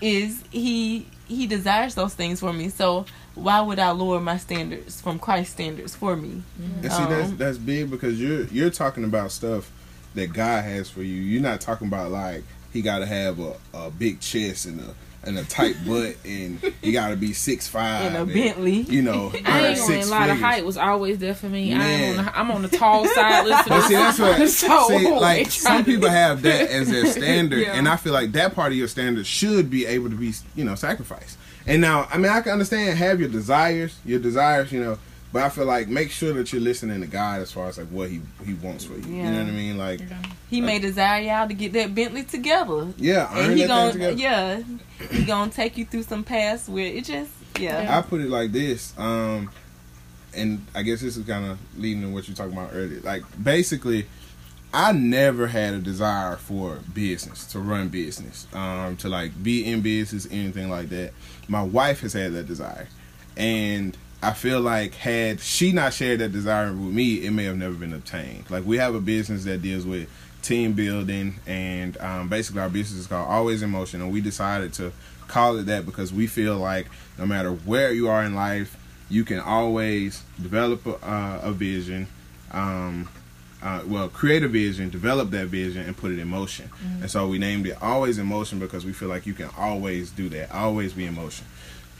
[0.00, 2.68] is he he desires those things for me?
[2.68, 6.42] So why would I lower my standards from Christ's standards for me?
[6.82, 9.70] And see, that's Um, that's big because you're you're talking about stuff
[10.14, 11.14] that God has for you.
[11.14, 12.42] You're not talking about like
[12.72, 16.58] he got to have a, a big chest and a and a tight butt and
[16.80, 18.80] he got to be six five In a Bentley.
[18.82, 21.74] You know, I ain't gonna lie, the height was always there for me.
[21.74, 22.00] I Man.
[22.00, 23.44] ain't on the, I'm on the tall side.
[23.46, 24.48] Listen, But see, that's what.
[24.48, 27.74] So, see, like some people have that as their standard, Yeah.
[27.74, 30.64] and I feel like that part of your standard should be able to be, you
[30.64, 31.36] know, sacrificed.
[31.66, 34.98] And now, I mean, I can understand have your desires, your desires, you know,
[35.32, 37.88] but I feel like make sure that you're listening to God as far as like
[37.88, 39.14] what he he wants for you.
[39.16, 39.78] You know what I mean?
[39.78, 40.00] Like,
[40.48, 42.88] He may desire y'all to get that Bentley together.
[42.96, 44.20] yeah, And earn he that gonna thing together.
[44.20, 44.62] yeah,
[45.10, 47.98] he gonna take you through some paths where it just yeah.
[47.98, 49.50] I put it like this, um,
[50.34, 53.00] and I guess this is kind of leading to what you're talking about earlier.
[53.00, 54.06] Like, basically,
[54.72, 59.80] I never had a desire for business to run business, um, to like be in
[59.82, 61.12] business, anything like that.
[61.48, 62.88] My wife has had that desire,
[63.36, 67.56] and I feel like had she not shared that desire with me, it may have
[67.56, 68.50] never been obtained.
[68.50, 70.10] Like we have a business that deals with
[70.42, 74.72] team building, and um, basically our business is called Always in Motion, and we decided
[74.74, 74.92] to
[75.26, 76.86] call it that because we feel like
[77.18, 78.76] no matter where you are in life,
[79.08, 82.06] you can always develop a, uh, a vision.
[82.52, 83.08] Um,
[83.62, 86.66] uh, well, create a vision, develop that vision, and put it in motion.
[86.68, 87.02] Mm-hmm.
[87.02, 90.10] And so we named it Always in Motion because we feel like you can always
[90.10, 91.44] do that, always be in motion.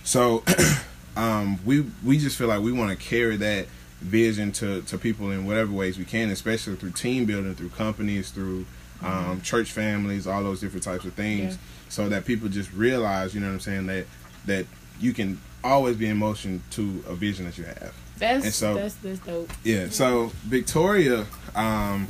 [0.02, 0.42] So
[1.16, 3.66] um, we we just feel like we want to carry that
[4.00, 8.30] vision to, to people in whatever ways we can, especially through team building, through companies,
[8.30, 8.64] through
[9.02, 9.40] um, mm-hmm.
[9.40, 11.60] church families, all those different types of things, yeah.
[11.88, 14.06] so that people just realize, you know what I'm saying, that
[14.46, 14.66] that
[14.98, 17.94] you can always be in motion to a vision that you have.
[18.18, 19.50] That's and so, that's that's dope.
[19.64, 19.88] Yeah.
[19.88, 22.08] So Victoria, um,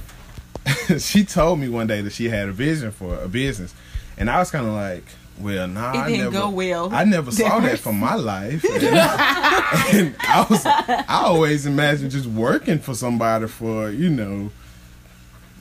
[0.98, 3.74] she told me one day that she had a vision for a business,
[4.16, 5.04] and I was kind of like,
[5.40, 6.92] well, nah, it didn't I never, go well.
[6.92, 12.26] I never saw that for my life, and, and I was, I always imagined just
[12.26, 14.50] working for somebody for you know,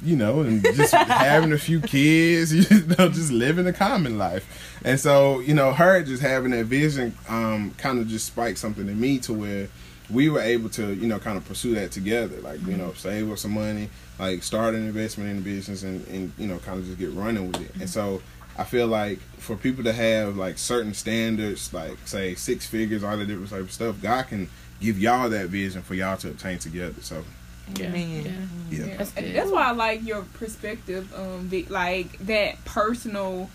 [0.03, 4.79] you know, and just having a few kids, you know, just living a common life.
[4.83, 8.87] And so, you know, her just having that vision, um, kind of just spiked something
[8.87, 9.67] in me to where
[10.09, 12.39] we were able to, you know, kind of pursue that together.
[12.41, 16.05] Like, you know, save up some money, like start an investment in the business and,
[16.07, 17.75] and you know, kind of just get running with it.
[17.79, 18.21] And so
[18.59, 23.15] I feel like for people to have like certain standards, like say six figures, all
[23.15, 24.49] the different type of stuff, God can
[24.81, 27.01] give y'all that vision for y'all to obtain together.
[27.01, 27.23] So
[27.77, 27.95] yeah.
[27.95, 28.31] Yeah.
[28.69, 28.97] yeah.
[28.97, 33.49] That's, that's, why I like your perspective, um, like that personal.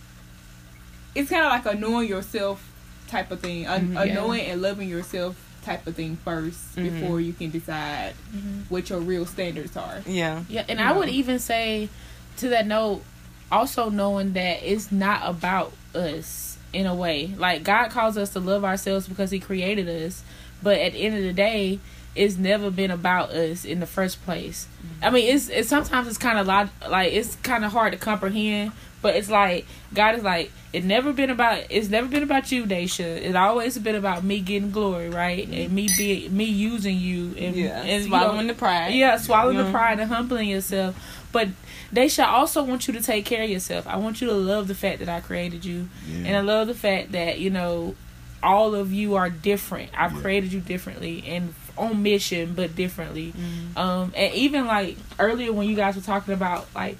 [1.14, 2.66] It's kind of like a knowing yourself
[3.06, 3.96] type of thing, a, mm-hmm.
[3.98, 6.82] a knowing and loving yourself type of thing 1st mm-hmm.
[6.82, 8.62] before you can decide mm-hmm.
[8.68, 10.02] what your real standards are.
[10.06, 10.44] Yeah.
[10.48, 11.00] Yeah, and you I know?
[11.00, 11.90] would even say
[12.38, 13.02] to that note,
[13.50, 17.32] also knowing that it's not about us in a way.
[17.36, 20.22] Like God calls us to love ourselves because he created us,
[20.62, 21.78] but at the end of the day,
[22.14, 24.68] it's never been about us in the first place.
[24.78, 25.04] Mm-hmm.
[25.04, 27.98] I mean, it's, it's sometimes it's kind of like like it's kind of hard to
[27.98, 32.52] comprehend, but it's like God is like it never been about it's never been about
[32.52, 33.04] you, Daisha.
[33.04, 35.46] It's always been about me getting glory, right?
[35.48, 38.94] And me be me using you and, yeah, and swallowing you know, the pride.
[38.94, 40.96] Yeah, swallowing the pride and humbling yourself.
[41.32, 41.48] But
[41.92, 43.86] Daisha, I also want you to take care of yourself.
[43.86, 46.28] I want you to love the fact that I created you, yeah.
[46.28, 47.94] and I love the fact that you know
[48.42, 49.90] all of you are different.
[49.96, 50.20] I've yeah.
[50.20, 53.32] created you differently and on mission, but differently.
[53.32, 53.76] Mm.
[53.76, 56.96] Um, and even like earlier when you guys were talking about like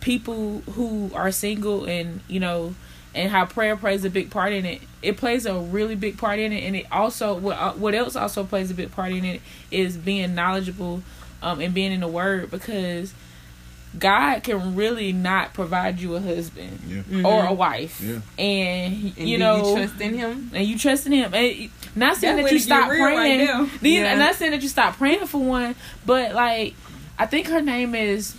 [0.00, 2.74] people who are single and you know
[3.14, 4.82] and how prayer plays a big part in it.
[5.02, 8.16] It plays a really big part in it, and it also what uh, what else
[8.16, 11.02] also plays a big part in it is being knowledgeable,
[11.42, 13.14] um, and being in the Word because
[13.96, 16.96] God can really not provide you a husband yeah.
[16.98, 17.24] mm-hmm.
[17.24, 18.20] or a wife, yeah.
[18.38, 21.32] and, and you know, you trust in Him, and you trust in Him.
[21.32, 24.14] And not saying that, that you stop praying, right yeah.
[24.14, 25.74] not saying that you stop praying for one,
[26.04, 26.74] but like
[27.18, 28.34] I think her name is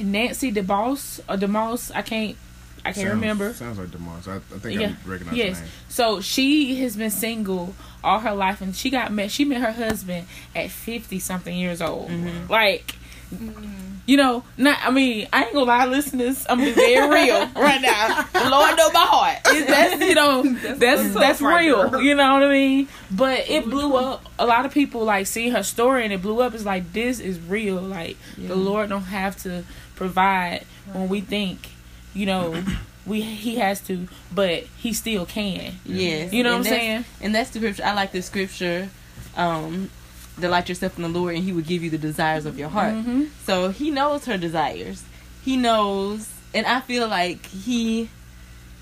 [0.00, 1.90] Nancy DeBoss or DeMoss.
[1.94, 2.36] I can't
[2.84, 3.52] I can't sounds, remember.
[3.54, 4.28] Sounds like DeMars.
[4.28, 4.88] I, I think yeah.
[4.88, 5.56] I recognize yes.
[5.56, 5.72] the name.
[5.88, 9.30] So she has been single all her life, and she got met.
[9.30, 12.10] She met her husband at fifty something years old.
[12.10, 12.52] Mm-hmm.
[12.52, 12.96] Like,
[13.34, 13.93] mm-hmm.
[14.06, 14.78] You know, not.
[14.82, 16.44] I mean, I ain't gonna lie, listeners.
[16.48, 18.26] I'm being very real right now.
[18.50, 19.38] Lord know my heart.
[19.46, 22.02] It, that's you know, that's that's, that's real.
[22.02, 22.88] You know what I mean?
[23.10, 24.24] But it blew up.
[24.38, 26.54] A lot of people like see her story, and it blew up.
[26.54, 27.80] It's like this is real.
[27.80, 28.48] Like yeah.
[28.48, 29.64] the Lord don't have to
[29.96, 31.70] provide when we think
[32.14, 32.62] you know,
[33.04, 35.74] we he has to, but he still can.
[35.84, 36.32] Yes.
[36.32, 37.04] You know and what I'm saying?
[37.20, 37.84] And that's the scripture.
[37.84, 38.88] I like the scripture.
[39.36, 39.90] Um,
[40.38, 42.94] delight yourself in the Lord, and He will give you the desires of your heart.
[42.94, 43.24] Mm-hmm.
[43.44, 45.04] So He knows her desires.
[45.44, 48.08] He knows, and I feel like He.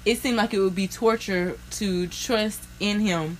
[0.04, 3.38] It seemed like it would be torture to trust in Him,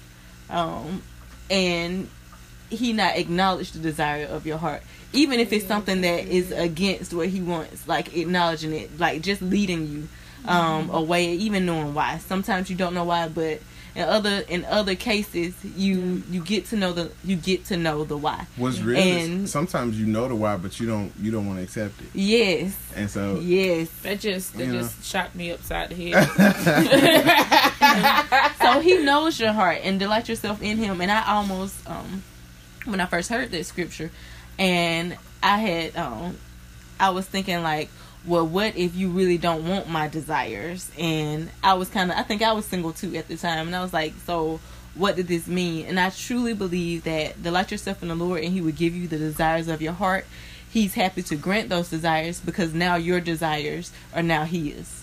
[0.49, 1.03] um,
[1.51, 2.09] and
[2.71, 7.13] He not acknowledge the desire of your heart even if it's something that is against
[7.13, 10.09] what he wants, like acknowledging it, like just leading you
[10.47, 10.95] um, mm-hmm.
[10.95, 12.19] away, even knowing why.
[12.19, 13.61] Sometimes you don't know why, but
[13.95, 18.05] in other in other cases, you you get to know the you get to know
[18.05, 18.47] the why.
[18.57, 21.65] What's real and, sometimes you know the why, but you don't you don't want to
[21.65, 22.09] accept it.
[22.15, 22.77] Yes.
[22.97, 25.05] And so yes, that just that just know.
[25.05, 26.27] shot me upside the head.
[28.63, 31.01] so he knows your heart and delight yourself in him.
[31.03, 32.23] And I almost um
[32.87, 34.11] when I first heard this scripture,
[34.59, 36.39] and I had um
[36.99, 37.91] I was thinking like
[38.27, 40.91] well what if you really don't want my desires?
[40.99, 43.77] And I was kind of I think I was single too at the time and
[43.77, 44.61] I was like so
[44.95, 45.87] what did this mean?
[45.87, 49.09] And I truly believe that delight yourself in the Lord and he would give you
[49.09, 50.27] the desires of your heart.
[50.69, 55.03] He's happy to grant those desires because now your desires are now his.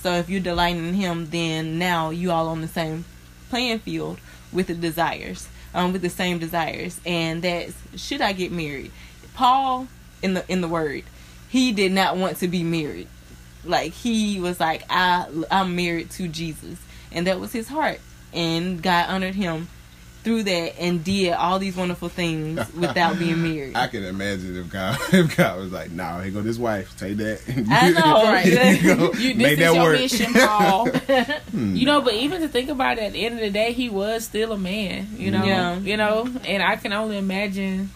[0.00, 3.04] So if you're delighting in him then now you all on the same
[3.52, 4.18] playing field
[4.52, 8.92] with the desires, um, with the same desires, and that's should I get married?
[9.34, 9.88] Paul
[10.22, 11.04] in the in the word,
[11.52, 13.08] he did not want to be married.
[13.64, 16.78] Like he was like I I'm married to Jesus,
[17.12, 18.00] and that was his heart,
[18.32, 19.68] and God honored him
[20.24, 23.74] through that and did all these wonderful things without being married.
[23.76, 27.18] I can imagine if God, if God was like, "Nah, here go this wife, take
[27.18, 28.46] that." I know, right?
[28.82, 29.98] You go, You, this make is that your work.
[29.98, 30.88] mission, Paul.
[31.50, 31.76] Hmm.
[31.76, 33.88] you know, but even to think about it, at the end of the day, he
[33.90, 35.08] was still a man.
[35.16, 35.78] You know, Yeah.
[35.78, 37.90] you know, and I can only imagine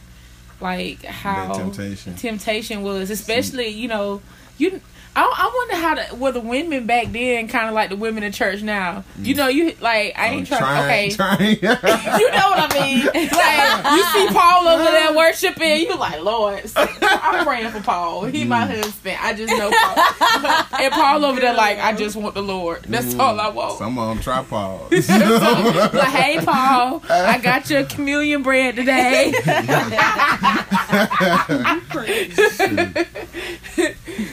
[0.61, 2.15] like how That temptation.
[2.15, 4.23] temptation was, especially you know,
[4.59, 4.81] you.
[5.17, 8.23] I, I wonder how the were the women back then kind of like the women
[8.23, 9.03] in church now.
[9.19, 9.39] You mm.
[9.39, 10.85] know, you like I ain't Oh, trying.
[10.85, 11.41] Okay, trying.
[11.63, 13.07] you know what I mean?
[13.07, 16.71] Like you see Paul over there worshiping, you like Lord.
[16.77, 18.27] I'm praying for Paul.
[18.27, 18.77] He my mm.
[18.77, 19.17] husband.
[19.21, 20.81] I just know Paul.
[20.81, 22.83] and Paul over there like I just want the Lord.
[22.83, 23.21] That's mm.
[23.21, 23.79] all I want.
[23.79, 25.09] Some of them try tripods.
[25.09, 29.33] like, hey Paul, I got your chameleon bread today.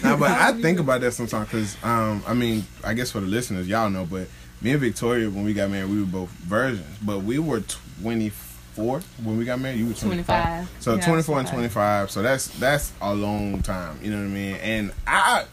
[0.04, 3.28] Nah, but I think about that sometimes because, um, I mean, I guess for the
[3.28, 4.28] listeners, y'all know, but
[4.62, 7.62] me and Victoria, when we got married, we were both virgins, but we were
[8.02, 9.80] 24 when we got married.
[9.80, 10.26] You were 25.
[10.26, 10.82] 25.
[10.82, 11.52] So Yeah, 24 and 25.
[11.52, 12.12] 25.
[12.12, 14.00] So that's that's a long time.
[14.02, 14.56] You know what I mean?
[14.56, 15.46] And I,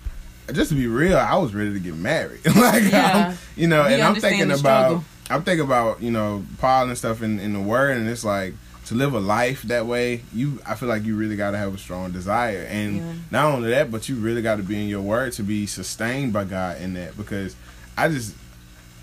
[0.53, 2.41] just to be real, I was ready to get married.
[2.57, 3.37] like, Yeah.
[3.57, 5.03] You know, We and I'm thinking about.
[5.29, 8.55] I'm thinking about, you know, Paul and stuff in, in the Word, and it's like
[8.91, 10.23] to live a life that way.
[10.35, 13.13] You, I feel like you really got to have a strong desire, and Yeah.
[13.31, 16.33] not only that, but you really got to be in your Word to be sustained
[16.33, 17.17] by God in that.
[17.17, 17.57] Because
[17.97, 18.35] I just,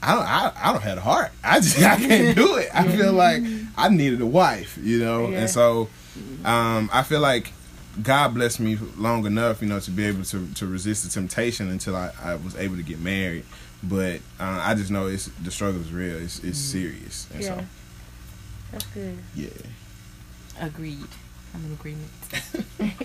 [0.03, 1.31] I don't, I, I don't have a heart.
[1.43, 2.69] I just, I can't do it.
[2.73, 3.43] I feel like
[3.77, 5.39] I needed a wife, you know, Yeah.
[5.41, 5.89] and so,
[6.45, 7.51] um, I feel like
[8.03, 11.69] God blessed me long enough, you know, to be able to, to resist the temptation
[11.69, 13.43] until I, I was able to get married.
[13.83, 16.17] But uh, I just know it's the struggle is real.
[16.17, 17.57] It's it's serious, and Yeah.
[17.59, 17.65] so
[18.71, 19.17] That's good.
[19.35, 19.47] yeah.
[20.59, 21.07] Agreed.
[21.53, 22.11] I'm in agreement.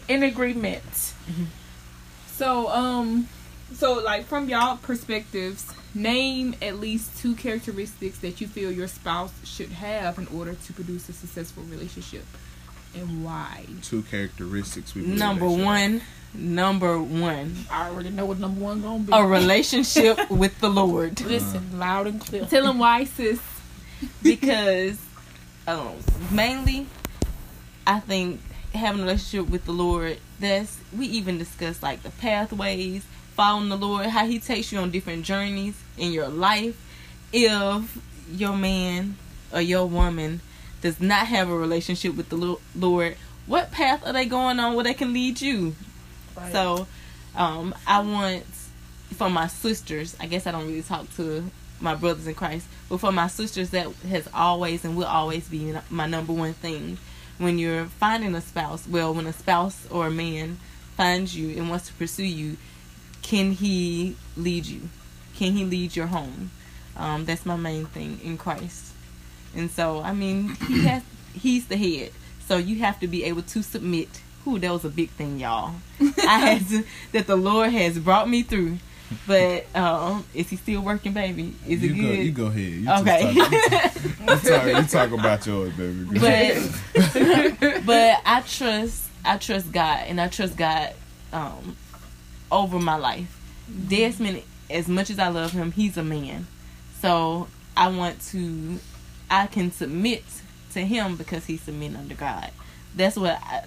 [0.08, 1.14] In agreement.
[2.26, 3.28] So, um,
[3.74, 9.32] so like from y'all perspectives, name at least two characteristics that you feel your spouse
[9.44, 12.24] should have in order to produce a successful relationship,
[12.94, 13.66] and why.
[13.82, 16.02] Two characteristics we Number one,
[16.34, 19.12] number one, I already know what number one gonna be.
[19.12, 21.20] a relationship with the Lord.
[21.20, 22.44] Listen, loud and clear.
[22.46, 23.40] Tell them why, sis.
[24.22, 24.98] because
[25.66, 25.94] um,
[26.30, 26.86] mainly
[27.86, 28.40] I think
[28.74, 33.76] having a relationship with the Lord that's we even discuss like the pathways following the
[33.76, 36.80] Lord how he takes you on different journeys in your life
[37.32, 37.98] if
[38.30, 39.16] your man
[39.52, 40.40] or your woman
[40.80, 43.16] does not have a relationship with the Lord
[43.46, 45.74] what path are they going on where they can lead you
[46.36, 46.52] Right.
[46.52, 46.86] so,
[47.36, 48.44] um, I want
[49.14, 50.16] for my sisters.
[50.20, 51.44] I guess I don't really talk to
[51.80, 55.74] my brothers in Christ, but for my sisters, that has always and will always be
[55.90, 56.98] my number one thing.
[57.38, 60.58] When you're finding a spouse, well, when a spouse or a man
[60.96, 62.56] finds you and wants to pursue you,
[63.22, 64.88] can he lead you?
[65.36, 66.50] Can he lead your home?
[66.96, 68.92] Um, that's my main thing in Christ.
[69.54, 71.02] And so, I mean, he has
[71.34, 72.12] he's the head.
[72.46, 74.20] So you have to be able to submit.
[74.46, 75.74] Ooh, that was a big thing, y'all.
[76.00, 78.78] I had to, that the Lord has brought me through.
[79.26, 81.54] But um, is he still working, baby?
[81.66, 82.18] Is you it go, good?
[82.18, 82.62] you go ahead.
[82.62, 83.34] You Okay.
[83.34, 83.52] Talk,
[84.20, 86.04] you, talk, you talk about yours, baby.
[86.18, 90.92] but but I trust I trust God and I trust God
[91.32, 91.76] um
[92.50, 93.38] over my life.
[93.88, 96.46] Desmond, as much as I love him, he's a man.
[97.00, 98.78] So I want to
[99.30, 100.24] I can submit
[100.72, 102.50] to him because he's submitting under God.
[102.94, 103.64] That's what I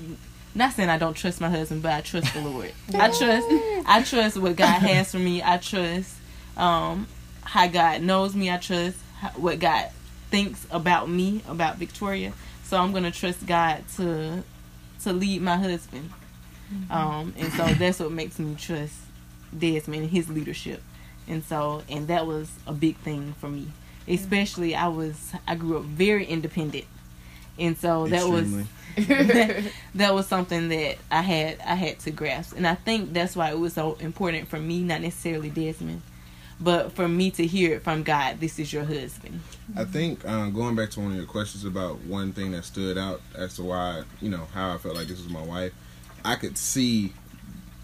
[0.56, 2.72] not saying I don't trust my husband, but I trust the Lord.
[2.96, 3.48] I trust
[3.88, 5.44] I trust what God has for me.
[5.44, 6.16] I trust
[6.58, 7.08] um
[7.44, 8.50] how God knows me.
[8.50, 9.90] I trust how, what God
[10.32, 12.34] thinks about me, about Victoria.
[12.64, 14.44] So I'm gonna trust God to
[15.04, 16.10] to lead my husband.
[16.90, 18.96] Um, and so that's what makes me trust
[19.58, 20.82] Desmond and his leadership.
[21.28, 23.68] And so and that was a big thing for me.
[24.08, 26.86] Especially I was I grew up very independent.
[27.58, 28.52] And so that was
[28.98, 33.36] that, that was something that I had I had to grasp, and I think that's
[33.36, 36.02] why it was so important for me, not necessarily Desmond,
[36.60, 38.40] but for me to hear it from God.
[38.40, 39.42] This is your husband.
[39.76, 42.98] I think um, going back to one of your questions about one thing that stood
[42.98, 45.74] out as to why you know how I felt like this was my wife,
[46.24, 47.14] I could see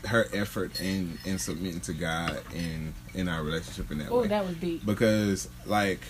[0.05, 4.27] her effort in in submitting to God in in our relationship in that Oh, way.
[4.27, 4.85] that was deep.
[4.85, 6.01] because like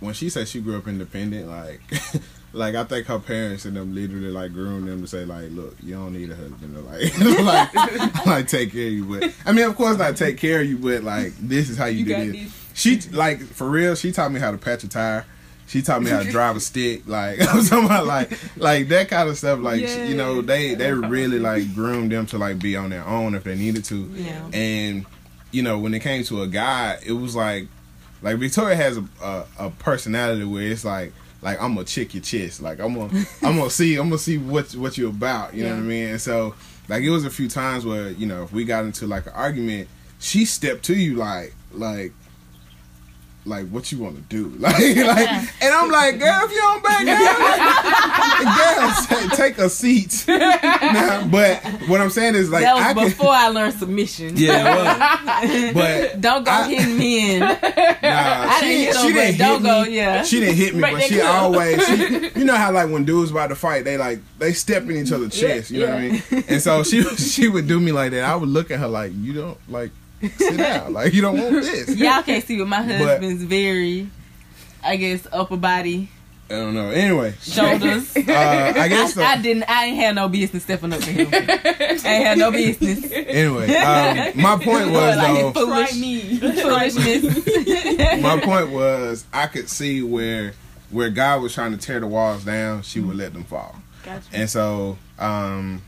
[0.00, 1.80] when she said she grew up independent, like
[2.54, 5.76] like I think her parents and them literally like groomed them to say like, look,
[5.82, 9.52] you don't need a husband to like like like take care of you, but I
[9.52, 12.04] mean of course not take care of you, but like this is how you, You
[12.04, 12.32] do this.
[12.32, 12.58] these.
[12.74, 13.94] She like for real.
[13.94, 15.24] She taught me how to patch a tire.
[15.66, 17.02] she taught me how to drive a stick.
[17.06, 19.60] Like I'm talking about like like that kind of stuff.
[19.60, 20.04] Like Yeah.
[20.04, 23.44] you know they they really like groomed them to like be on their own if
[23.44, 23.96] they needed to.
[24.14, 24.48] Yeah.
[24.52, 25.06] And
[25.52, 27.68] you know when it came to a guy, it was like
[28.22, 31.12] like Victoria has a a, a personality where it's like.
[31.42, 32.62] Like I'm gonna check your chest.
[32.62, 35.54] Like I'm gonna, I'm gonna see, I'm gonna see what what you're about.
[35.54, 36.08] You know what I mean?
[36.10, 36.54] And so,
[36.88, 39.32] like it was a few times where you know if we got into like an
[39.34, 39.88] argument,
[40.20, 42.12] she stepped to you like like
[43.44, 45.28] like what you want to do like like
[45.62, 47.18] and i'm like girl if you don't back down
[48.44, 52.94] girl ta- take a seat now, but what i'm saying is like that was I
[52.94, 54.36] can, before I learned submission.
[54.36, 55.82] yeah it was.
[56.12, 57.40] but Don't go I- hitting men.
[57.40, 57.48] nah,
[58.02, 59.90] I she, didn't hit she them, didn't but don't hit go.
[59.90, 60.22] Yeah.
[60.22, 61.24] She didn't hit me, But but she could.
[61.24, 64.84] always, she, you know how like when dudes about to fight, they like they step
[64.84, 65.70] in each other's chest.
[65.70, 66.22] You know what I mean?
[66.48, 68.24] And so she she would do me like that.
[68.24, 69.90] I would look at her like, you don't like
[70.28, 71.96] sit down, like you don't want this.
[71.96, 74.08] Y'all can't see, but my But- husband's very,
[74.82, 76.08] I guess, upper body,
[76.50, 76.90] I don't know.
[76.90, 78.14] Anyway, shoulders.
[78.16, 78.20] uh,
[78.76, 79.16] I guess.
[79.16, 79.64] I, I didn't.
[79.70, 81.28] I ain't had no business stepping up to him.
[81.32, 83.10] I ain't had no business.
[83.10, 85.48] anyway, um, my point was Like though.
[85.48, 86.38] it's foolish, Try me.
[87.22, 88.22] foolishness.
[88.22, 90.52] my point was I could see where
[90.90, 93.74] where God was trying to tear the walls down, she would let them fall.
[94.04, 94.22] Gotcha.
[94.32, 95.80] And so um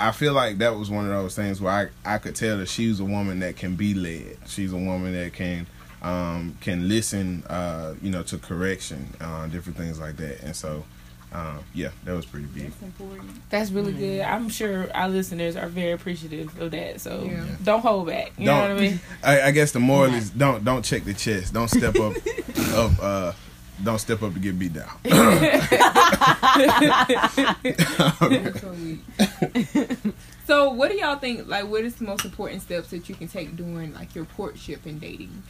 [0.00, 2.68] I feel like that was one of those things where I, I could tell that
[2.68, 4.38] she's a woman that can be led.
[4.46, 5.66] She's a woman that can
[6.02, 10.42] um, can listen, uh, you know, to correction, uh, different things like that.
[10.42, 10.82] And so,
[11.32, 12.70] um, yeah, that was pretty big.
[12.70, 13.30] That's important.
[13.50, 14.22] That's really good.
[14.22, 17.00] I'm sure our listeners are very appreciative of that.
[17.02, 17.44] So Yeah.
[17.62, 18.32] don't hold back.
[18.38, 19.00] You Don't- know what I mean?
[19.22, 21.52] I, I guess the moral is don't don't check the chest.
[21.52, 22.14] Don't step up
[22.74, 23.32] up uh
[23.84, 24.90] don't step up to get beat down.
[25.04, 25.70] That's
[30.46, 31.48] so what do y'all think?
[31.48, 34.86] Like, what is the most important steps that you can take during like your courtship
[34.86, 35.42] and dating?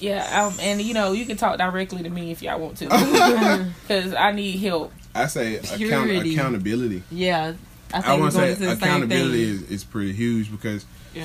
[0.00, 0.46] Yeah.
[0.46, 2.86] Um, and you know, you can talk directly to me if y'all want to,
[3.82, 4.92] because I need help.
[5.14, 7.02] I say account- accountability.
[7.10, 7.54] yeah,
[7.92, 10.84] I I want to say into the same accountability is, is pretty huge because
[11.14, 11.24] Yeah.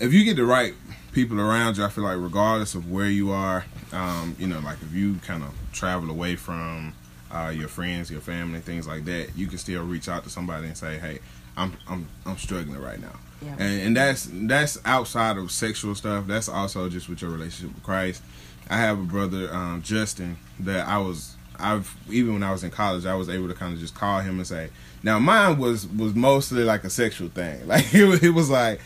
[0.00, 0.74] If you get the right
[1.12, 4.78] people around you, I feel like regardless of where you are, um, you know, like
[4.82, 6.92] if you kind of travel away from
[7.32, 10.66] uh, your friends, your family, things like that, you can still reach out to somebody
[10.66, 11.18] and say, "Hey,
[11.56, 13.54] I'm I'm I'm struggling right now," Yeah.
[13.58, 16.26] and, and that's that's outside of sexual stuff.
[16.26, 18.22] That's also just with your relationship with Christ.
[18.70, 22.70] I have a brother, um, Justin, that I was I've even when I was in
[22.70, 24.68] college, I was able to kind of just call him and say.
[25.02, 27.60] Now mine was was mostly like a sexual thing.
[27.66, 28.80] Like it was, it was like,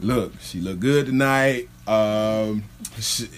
[0.00, 1.68] look, she looked good tonight.
[1.86, 2.64] Um,
[3.00, 3.28] she,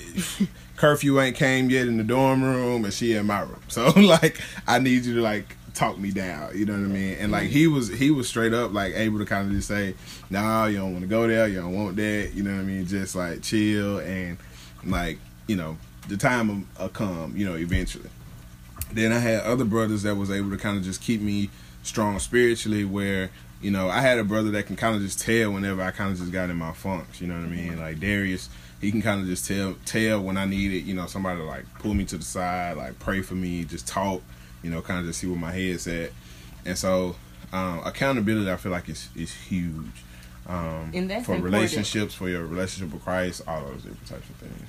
[0.76, 3.62] curfew ain't came yet in the dorm room, and she in my room.
[3.68, 6.56] So like, I need you to like talk me down.
[6.56, 7.16] You know what I mean?
[7.18, 9.94] And like he was he was straight up like able to kind of just say,
[10.28, 11.48] nah, you don't want to go there.
[11.48, 12.32] You don't want that.
[12.34, 12.86] You know what I mean?
[12.86, 14.38] Just like chill and
[14.84, 15.76] like you know
[16.08, 17.34] the time will, come.
[17.36, 18.10] You know eventually.
[18.92, 21.50] Then I had other brothers that was able to kind of just keep me
[21.82, 23.30] strong spiritually where
[23.60, 26.12] you know I had a brother that can kind of just tell whenever I kind
[26.12, 28.48] of just got in my funks you know what I mean like Darius
[28.80, 31.64] he can kind of just tell tell when I needed you know somebody to like
[31.78, 34.22] pull me to the side like pray for me just talk
[34.62, 36.10] you know kind of just see where my head's at
[36.64, 37.16] and so
[37.52, 40.04] um, accountability I feel like is is huge
[40.46, 41.44] um, And that's for important.
[41.44, 44.68] relationships for your relationship with Christ all those different types of things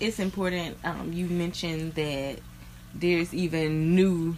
[0.00, 0.76] it's important.
[0.82, 2.38] Um, you mentioned that
[2.92, 4.34] there's even new,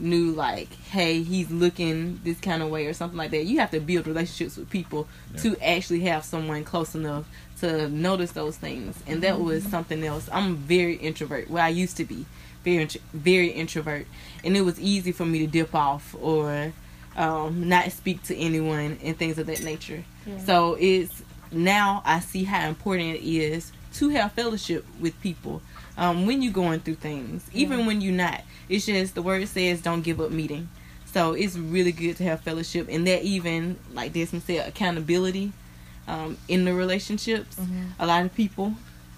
[0.00, 3.44] new like, hey, he's looking this kind of way or something like that.
[3.44, 5.40] You have to build relationships with people Yeah.
[5.42, 7.26] to actually have someone close enough
[7.60, 8.96] to notice those things.
[9.06, 10.28] And that was something else.
[10.32, 11.50] I'm very introvert.
[11.50, 12.24] Well, I used to be
[12.64, 14.06] very, very introvert,
[14.44, 16.72] and it was easy for me to dip off or
[17.16, 20.04] um, not speak to anyone and things of that nature.
[20.46, 25.60] So it's now I see how important it is to have fellowship with people
[26.00, 28.42] um, when you're going through things, even when you're not.
[28.68, 30.68] It's just the word says don't give up meeting.
[31.04, 35.52] So it's really good to have fellowship, and that even like Desmond said, accountability
[36.08, 37.56] um, in the relationships.
[37.98, 38.74] A lot of people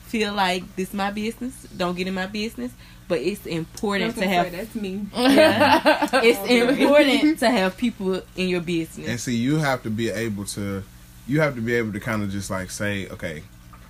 [0.07, 1.67] feel like this is my business.
[1.77, 2.73] Don't get in my business,
[3.09, 4.47] but it's important to have.
[4.47, 5.07] say, that's me.
[5.15, 6.09] Yeah.
[6.23, 9.09] it's important to have people in your business.
[9.09, 10.83] And see, you have to be able to,
[11.27, 13.43] you have to be able to kind of just like say, okay,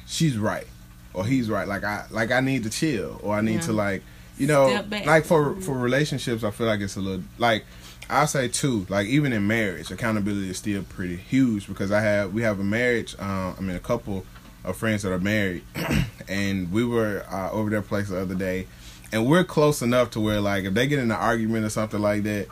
[0.06, 0.66] she's right,
[1.14, 1.66] or he's right.
[1.68, 3.60] Like I, like I need to chill, or I need Yeah.
[3.60, 4.02] to like,
[4.38, 7.64] you know, like for for relationships, I feel like it's a little like.
[8.10, 12.34] I say too, like even in marriage, accountability is still pretty huge because I have
[12.34, 13.14] we have a marriage.
[13.18, 14.26] Um, I mean, a couple
[14.64, 15.62] of friends that are married,
[16.28, 18.66] and we were uh, over their place the other day,
[19.12, 22.02] and we're close enough to where like if they get in an argument or something
[22.02, 22.48] like that,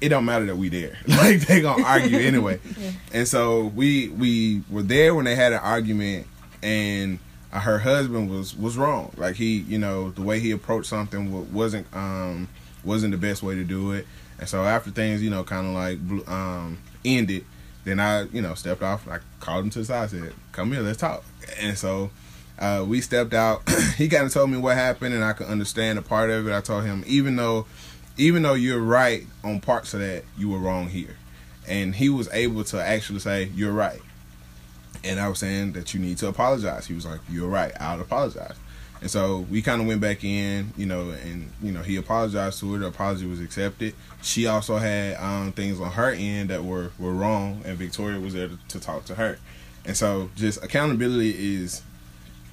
[0.00, 0.96] it don't matter that we there.
[1.08, 2.60] like they gonna argue anyway.
[3.12, 6.26] And so we we were there when they had an argument,
[6.62, 7.18] and
[7.52, 9.12] her husband was was wrong.
[9.16, 12.48] Like he, you know, the way he approached something wasn't um
[12.84, 14.06] wasn't the best way to do it.
[14.38, 17.44] And so after things, you know, kind of like um ended,
[17.84, 19.08] then I, you know, stepped off.
[19.08, 21.24] I called him to the side, said, "Come here, let's talk."
[21.58, 22.10] And so
[22.58, 23.68] uh, we stepped out.
[23.96, 26.54] he kind of told me what happened, and I could understand a part of it.
[26.54, 27.66] I told him, even though,
[28.16, 31.16] even though you're right on parts of that, you were wrong here,
[31.66, 34.00] and he was able to actually say, "You're right."
[35.02, 36.86] And I was saying that you need to apologize.
[36.86, 37.72] He was like, "You're right.
[37.80, 38.56] I'll apologize."
[39.00, 42.60] And so we kind of went back in, you know, and you know he apologized
[42.60, 42.78] to her.
[42.78, 43.94] The apology was accepted.
[44.22, 48.34] She also had um, things on her end that were were wrong, and Victoria was
[48.34, 49.38] there to, to talk to her.
[49.86, 51.82] And so just accountability is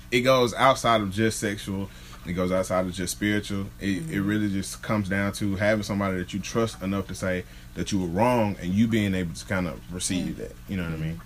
[0.09, 1.89] it goes outside of just sexual.
[2.25, 3.67] It goes outside of just spiritual.
[3.79, 4.13] It, mm-hmm.
[4.13, 7.43] it really just comes down to having somebody that you trust enough to say
[7.75, 10.53] that you were wrong, and you being able to kind of receive that.
[10.69, 11.21] You know what I mean?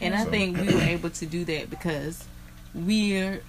[0.00, 0.20] And so.
[0.20, 2.24] I think we were able to do that because
[2.74, 3.42] we're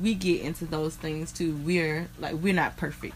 [0.00, 1.56] we get into those things too.
[1.56, 3.14] We're like we're not perfect,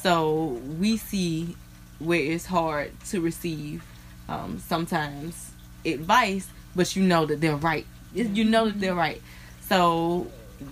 [0.00, 1.56] so we see
[1.98, 3.84] where it's hard to receive
[4.28, 5.52] um, sometimes
[5.84, 7.86] advice, but you know that they're right.
[8.14, 9.22] You know that they're right.
[9.60, 10.26] So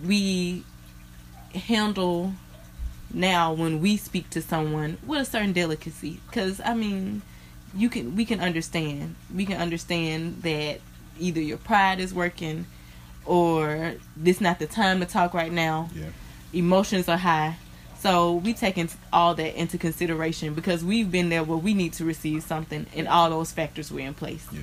[0.05, 0.65] we
[1.55, 2.35] handle
[3.13, 7.23] now when we speak to someone with a certain delicacy because i mean
[7.75, 10.81] you can we can understand we can understand that
[11.21, 12.67] either your pride is working
[13.27, 15.89] or this not the time to talk right now.
[15.95, 16.07] Yeah.
[16.53, 17.57] Emotions are high.
[18.01, 22.05] So we taking all that into consideration because we've been there where we need to
[22.05, 24.47] receive something and all those factors were in place.
[24.51, 24.61] Yeah.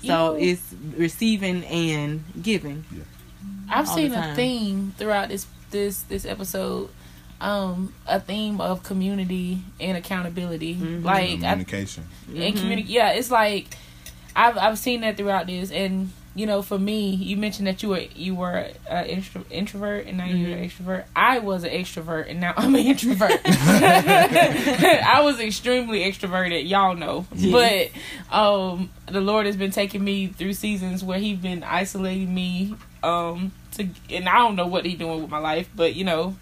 [0.00, 0.08] yeah.
[0.08, 2.84] So you it's receiving and giving.
[2.92, 3.04] Yeah.
[3.70, 6.90] I've seen a theme throughout this this this episode
[7.40, 11.06] um a theme of community and accountability mm-hmm.
[11.06, 12.66] like communication I, and mm-hmm.
[12.66, 13.78] communi- yeah it's like
[14.34, 17.88] I've I've seen that throughout this and you know, for me, you mentioned that you
[17.88, 20.36] were you were an intro, introvert and now mm-hmm.
[20.36, 21.04] you're an extrovert.
[21.16, 23.32] I was an extrovert and now I'm an introvert.
[23.44, 27.26] I was extremely extroverted, y'all know.
[27.34, 27.90] Yeah.
[28.30, 32.76] But um, the Lord has been taking me through seasons where He's been isolating me.
[33.02, 36.36] Um, to and I don't know what He's doing with my life, but you know,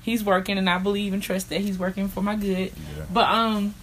[0.00, 2.72] He's working, and I believe and trust that He's working for my good.
[2.96, 3.04] Yeah.
[3.12, 3.74] But um,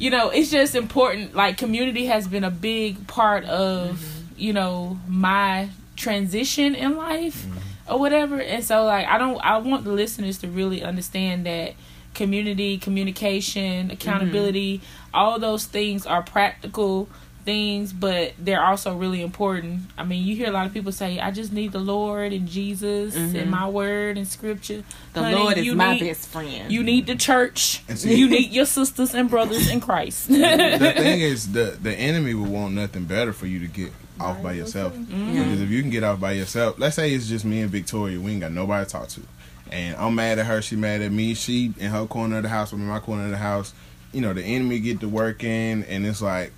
[0.00, 1.36] you know, it's just important.
[1.36, 3.96] Like community has been a big part of.
[3.96, 7.92] Mm-hmm you know my transition in life mm-hmm.
[7.92, 11.74] or whatever and so like i don't i want the listeners to really understand that
[12.14, 15.14] community communication accountability mm-hmm.
[15.14, 17.08] all those things are practical
[17.44, 21.18] things but they're also really important i mean you hear a lot of people say
[21.20, 23.36] i just need the lord and jesus mm-hmm.
[23.36, 24.82] and my word and scripture
[25.12, 28.52] the Honey, lord is my need, best friend you need the church see, you need
[28.52, 33.04] your sisters and brothers in christ the thing is the the enemy will want nothing
[33.04, 34.94] better for you to get off by yourself.
[34.94, 35.42] Mm-hmm.
[35.42, 38.20] Because if you can get off by yourself, let's say it's just me and Victoria,
[38.20, 39.22] we ain't got nobody to talk to.
[39.70, 42.48] And I'm mad at her, she mad at me, she in her corner of the
[42.48, 43.72] house, I'm in my corner of the house.
[44.12, 46.52] You know, the enemy get to working and it's like,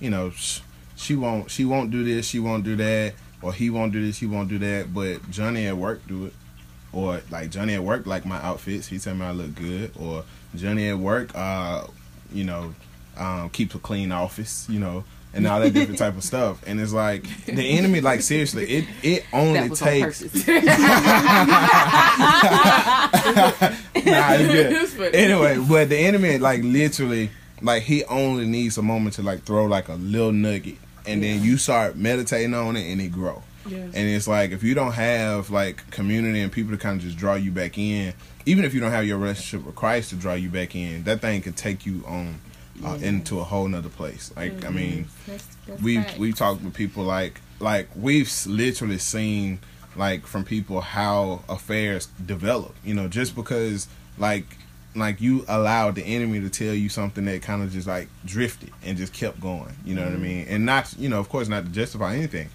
[0.00, 0.32] you know,
[0.96, 4.18] she won't she won't do this, she won't do that, or he won't do this,
[4.18, 6.32] he won't do that, but Johnny at work do it.
[6.92, 9.90] Or like Johnny at work like my outfits, he tell me I look good.
[9.98, 10.24] Or
[10.54, 11.86] Johnny at work, uh,
[12.32, 12.74] you know,
[13.16, 16.62] um, keeps a clean office, you know and all that different type of stuff.
[16.66, 20.22] And it's like the enemy, like seriously, it it only takes.
[20.22, 20.28] On
[24.04, 25.14] nah, it's good.
[25.14, 27.30] Anyway, but the enemy, like literally,
[27.64, 31.42] like he only needs a moment to like throw like a little nugget, and then
[31.42, 33.42] you start meditating on it, and it grow.
[33.66, 33.94] Yes.
[33.94, 37.16] And it's like if you don't have like community and people to kind of just
[37.16, 38.12] draw you back in,
[38.44, 41.20] even if you don't have your relationship with Christ to draw you back in, that
[41.20, 42.38] thing could take you on
[42.84, 44.32] uh, into a whole nother place.
[44.36, 44.66] Like mm-hmm.
[44.66, 49.60] I mean, that's, that's we've we've talked with people like like we've literally seen
[49.96, 52.74] like from people how affairs develop.
[52.84, 53.88] You know, just because
[54.18, 54.58] like
[54.94, 58.70] like you allowed the enemy to tell you something that kind of just like drifted
[58.84, 59.74] and just kept going.
[59.84, 60.10] You know mm-hmm.
[60.10, 60.38] what I mm-hmm.
[60.38, 60.46] mean?
[60.48, 62.50] And not you know of course not to justify anything,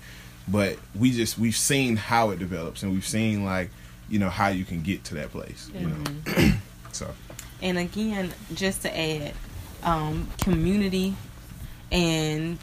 [0.47, 3.69] but we just we've seen how it develops and we've seen like
[4.09, 5.69] you know how you can get to that place.
[5.73, 6.51] You mm-hmm.
[6.51, 6.57] know,
[6.91, 7.07] so.
[7.61, 9.33] And again, just to add,
[9.83, 11.13] um, community
[11.91, 12.57] and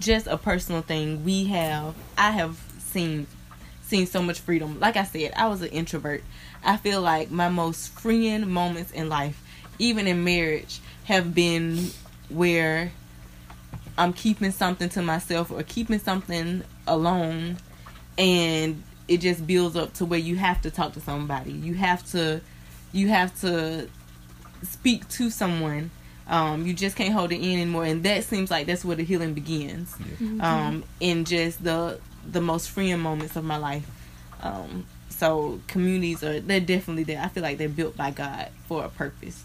[0.00, 3.26] just a personal thing we have i have seen
[3.86, 6.22] seen so much freedom like i said i was an introvert
[6.64, 9.42] i feel like my most freeing moments in life
[9.78, 11.88] even in marriage have been
[12.28, 12.90] where
[13.96, 17.56] i'm keeping something to myself or keeping something alone
[18.18, 22.04] and it just builds up to where you have to talk to somebody you have
[22.10, 22.40] to
[22.92, 23.88] you have to
[24.62, 25.90] speak to someone.
[26.28, 29.04] Um, you just can't hold it in anymore, and that seems like that's where the
[29.04, 29.94] healing begins.
[29.98, 30.06] Yeah.
[30.06, 30.40] Mm-hmm.
[30.40, 32.00] Um, in just the
[32.30, 33.88] the most freeing moments of my life.
[34.42, 37.22] Um, so communities are they're definitely there.
[37.22, 39.44] I feel like they're built by God for a purpose.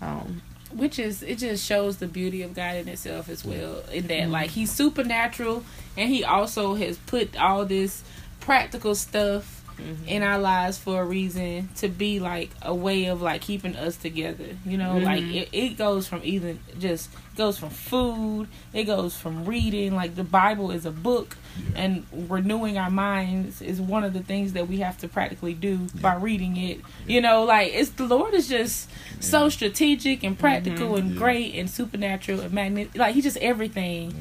[0.00, 0.40] Um,
[0.72, 3.82] which is it just shows the beauty of God in itself as well.
[3.92, 4.30] In that, Mm-hmm.
[4.32, 5.64] like He's supernatural,
[5.96, 8.02] and He also has put all this
[8.40, 10.08] practical stuff Mm-hmm.
[10.08, 13.96] in our lives for a reason to be like a way of like keeping us
[13.96, 14.44] together.
[14.66, 15.34] You know, like Mhm.
[15.42, 19.94] it, it goes from even just goes from food, it goes from reading.
[19.94, 21.36] Like the Bible is a book,
[21.74, 25.78] and renewing our minds is one of the things that we have to practically do
[26.00, 26.80] by reading it.
[27.06, 28.88] You know, like it's the Lord is just
[29.20, 31.18] so strategic and practical and Yeah.
[31.18, 32.90] great and supernatural and magnet.
[32.96, 34.14] Like He's just everything.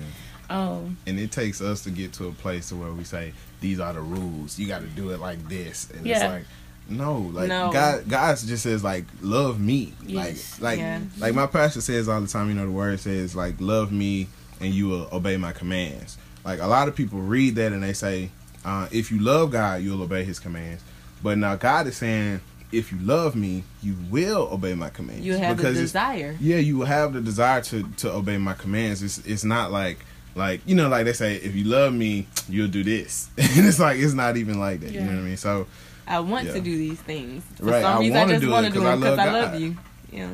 [0.49, 3.80] Um, and it takes us to get to a place to where we say these
[3.80, 4.57] are the rules.
[4.60, 6.43] You got to do it like this, and it's like.
[6.91, 7.72] No, like No.
[7.72, 10.60] God, God just says like love me, Yes.
[10.60, 11.01] like like Yeah.
[11.20, 12.47] like my pastor says all the time.
[12.49, 14.28] You know, the word says like love me,
[14.60, 16.18] and you will obey my commands.
[16.43, 18.32] Like a lot of people read that and they say,
[18.66, 20.82] uh, if you love God, you'll obey His commands.
[21.22, 22.39] But now God is saying,
[22.72, 25.24] if you love me, you will obey my commands.
[25.24, 26.36] you have the desire.
[26.39, 29.03] yeah, you will have the desire to to obey my commands.
[29.03, 29.99] It's it's not like
[30.40, 33.80] like you know like they say if you love me you'll do this and it's
[33.80, 34.92] like it's not even like that.
[34.92, 35.38] You know what I mean?
[35.38, 35.68] So
[36.08, 36.54] I want Yeah.
[36.54, 37.44] to do these things.
[37.58, 38.92] For Right, some I reason, I, wanna just do it want to do 'cause I
[38.92, 39.62] them because love I love God.
[39.62, 39.78] you.
[40.12, 40.30] Yeah.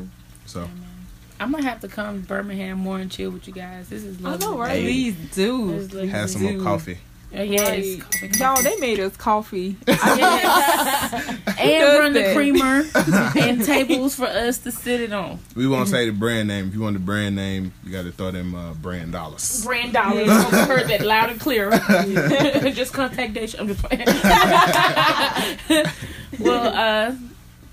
[0.45, 0.69] so
[1.37, 3.89] I'm gonna have to come to Birmingham more and chill with you guys.
[3.89, 4.45] This is I lovely.
[4.47, 4.71] know, right?
[4.71, 4.83] Hey.
[4.83, 5.67] Please do.
[5.71, 6.07] This is lovely.
[6.09, 6.97] have some more coffee.
[7.35, 7.69] Uh, yes.
[7.69, 8.01] Right.
[8.01, 9.75] Coffee, Y'all, they made us coffee.
[9.87, 11.29] Yes.
[11.47, 12.83] and does run the creamer
[13.39, 15.39] and tables for us to sit it on.
[15.55, 16.67] We won't say the brand name.
[16.67, 19.65] If you want the brand name, you got to throw them uh, brand dollars.
[19.65, 20.29] Brand dollars.
[20.29, 21.71] I heard that loud and clear.
[22.71, 23.59] just contact Daisha.
[23.59, 24.05] I'm just playing.
[26.39, 27.15] well, uh,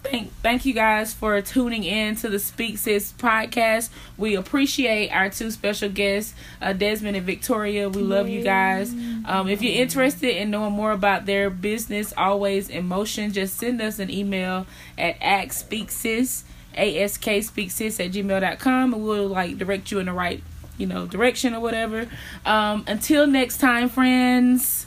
[0.03, 3.91] thank thank you guys for tuning in to the Speak Sis podcast.
[4.19, 7.89] We appreciate our two special guests, uh, Desmond and Victoria.
[7.89, 8.93] We love you guys.
[9.25, 13.81] Um, if you're interested in knowing more about their business, always in motion, just send
[13.81, 14.67] us an email
[14.99, 16.43] at akspeaksis,
[16.77, 20.43] ask speaksis at gmail.com and we'll like direct you in the right
[20.79, 22.09] you know direction or whatever
[22.47, 24.87] um until next time friends